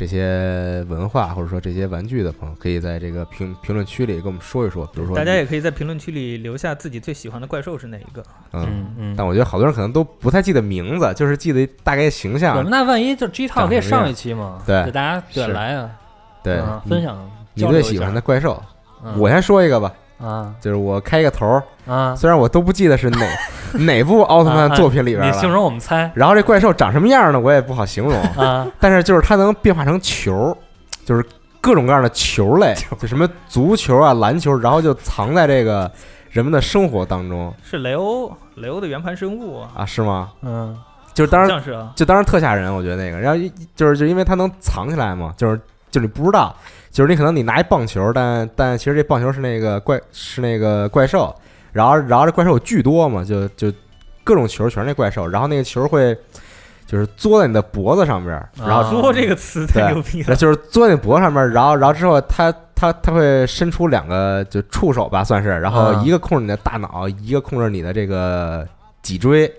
[0.02, 8.20] 这些文化或者说这些玩具的朋友，可以在这个评评论区里跟我们说一说，比如说大家也可以在评论区里留下自己最喜欢的怪兽是哪一个。
[8.52, 8.66] 嗯。
[8.66, 9.14] 嗯嗯。
[9.16, 12.68] 但我觉得好多人可能都不太记得名字，就是记得大概形我象们。
[12.68, 14.60] 那万一就 G 套可以上一期嘛？
[14.66, 15.90] 对给大家对来啊，
[16.42, 17.16] 对分享
[17.54, 18.60] 你最喜欢的怪兽，
[19.04, 20.54] 嗯我先说一个吧，啊。
[20.60, 23.26] 就是我开一个头儿，啊，虽然我都不记得是哪
[23.84, 26.10] 哪部奥特曼作品里边了，你形容我们猜。
[26.14, 30.56] 然后这怪兽长什么样呢，我也不好形容，啊，但是就是它能变化成球，
[31.04, 31.24] 就是
[31.60, 35.90] 各种各样的球类，就什么足球啊、篮球，然后就藏在这个
[36.30, 37.52] 人们的生活当中。
[37.62, 40.30] 是雷欧，雷欧的圆盘生物啊，啊，是吗？
[40.42, 40.76] 嗯。
[41.14, 41.92] 就是当然是啊。
[41.94, 45.60] 就当然特吓人，我觉得那个，然后一就是就因为它能藏起来嘛，就是
[45.90, 46.56] 就是你不知道，
[46.92, 51.34] 就是你可能你拿一棒球，但但其实这棒球是那个怪是那个怪兽，
[51.72, 53.72] 然后然后这怪兽有巨多嘛，就就
[54.22, 56.14] 各种球全是那怪兽，然后那个球会
[56.86, 60.36] 就是嘬在你的脖子上边儿，然后啊说这个词太牛逼了。
[60.36, 68.68] 就是嘬在你脖子上面，然后然后之后它它它会伸出两个就触手吧，算是，然后啊一个控制你的大脑，一个控制你的这个
[69.00, 69.50] 脊椎。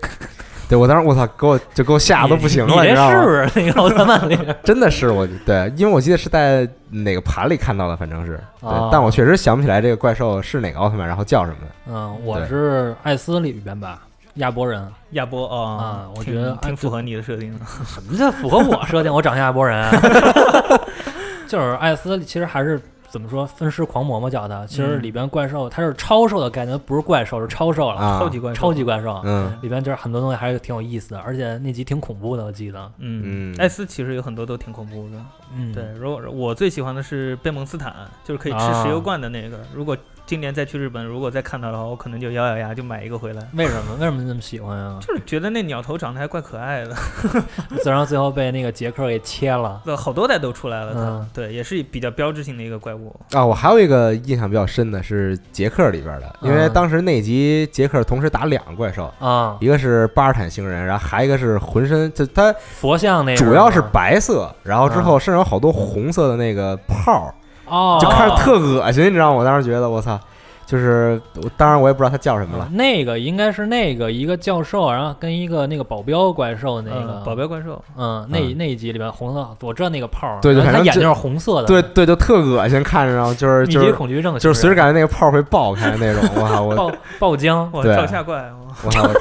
[0.68, 3.20] 对我当时我操，给我就给我吓得都不行了，你这知道吗？
[3.20, 4.56] 是不是那个奥特曼里边？
[4.64, 11.92] 真的是我对，因为我记得是在哪个盘里看到的，反正是对，哦但我确实想不起来这个怪兽是哪个奥特曼，然后叫什么的。
[11.92, 14.00] 嗯，我对是艾斯里边吧，
[14.34, 14.86] 亚波人。
[15.10, 17.60] 亚波哦啊我觉得挺符合你的设定的。
[17.86, 19.12] 什么叫符合我设定？
[19.12, 19.88] 我长相亚波人，
[21.46, 22.80] 就是艾斯其实还是
[23.14, 29.20] 怎么说分尸狂魔嘛叫他，其实嗯里边怪兽它是超兽的概念，不是怪兽，是超兽了，啊超级怪兽，超级怪兽。
[29.22, 32.90] 嗯里边就是很多东西还是挺有意思的，而且那集挺恐怖的，我记得。
[32.98, 35.24] 嗯嗯，艾斯其实有很多都挺恐怖的。
[35.54, 37.94] 嗯，对，如果我最喜欢的是贝蒙斯坦，
[38.24, 39.60] 就是可以吃啊石油罐的那个。
[39.72, 39.96] 如果
[40.26, 43.42] 今年再去日本，如果再看到的话，我可能就咬咬牙就买一个回来。
[43.52, 44.98] 为什么 为什么那么喜欢啊？
[45.00, 46.96] 就是觉得那鸟头长得还怪可爱的，
[47.84, 49.82] 然后最后被那个杰克给切了。
[49.84, 50.94] 对好多代都出来了。
[50.94, 53.14] 它嗯对，也是比较标志性的一个怪物。
[53.32, 67.34] 啊，我还有一个印象比较深的是杰克里边的，因为嗯当时那集杰克同时打两个怪兽，啊，一个是巴尔坦星人，然后还一个是浑身就他佛像那个主要是白色，然后之后身上有好多红色的那个泡儿，
[67.66, 69.38] 哦，就看着特恶心，你知道吗？
[69.38, 70.18] 我当时觉得我操，
[70.66, 72.68] 就是我当然我也不知道他叫什么了。
[72.72, 76.96] 那个应该是那个一个教授，然后跟一个那个保镖怪兽那个。
[77.00, 87.96] 嗯保镖怪兽，嗯，那那一集里边红色，我知道那个泡儿，对对他眼睛是红色的，对，对，就特恶心，看着然后就是密集就是恐惧症，就是随时感觉那个泡会爆开那种， 我操我爆爆浆，哇，对。
[87.96, 88.52] 照下怪，哇。
[88.84, 89.02] 我操！
[89.02, 89.14] 我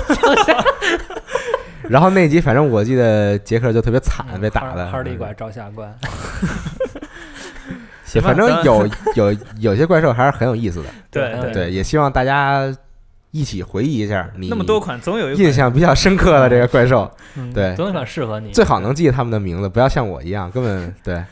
[1.89, 4.87] 然后那集反正我记得杰克就特别惨，被打的。
[4.87, 5.85] 哈利怪照下怪，
[8.13, 10.89] 行吧反正有 有有些怪兽还是很有意思的。
[11.11, 12.73] 对对对，也希望大家
[13.31, 21.23] 一起回忆一下你那么多款，总有一印象比较深刻的这个怪兽，嗯对总有一款适合你，最好能记他们的名字，不要像我一样根本 对。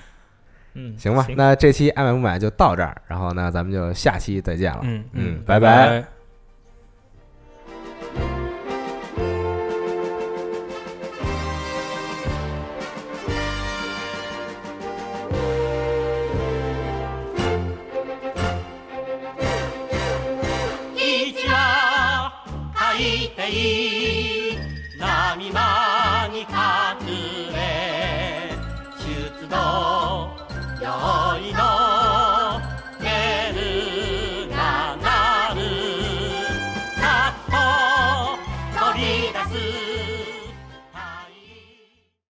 [0.74, 4.80] 嗯，行吧，那这期爱买不买就到这儿，然后呢，咱们就下期再见了。
[4.84, 6.02] 嗯嗯，拜拜。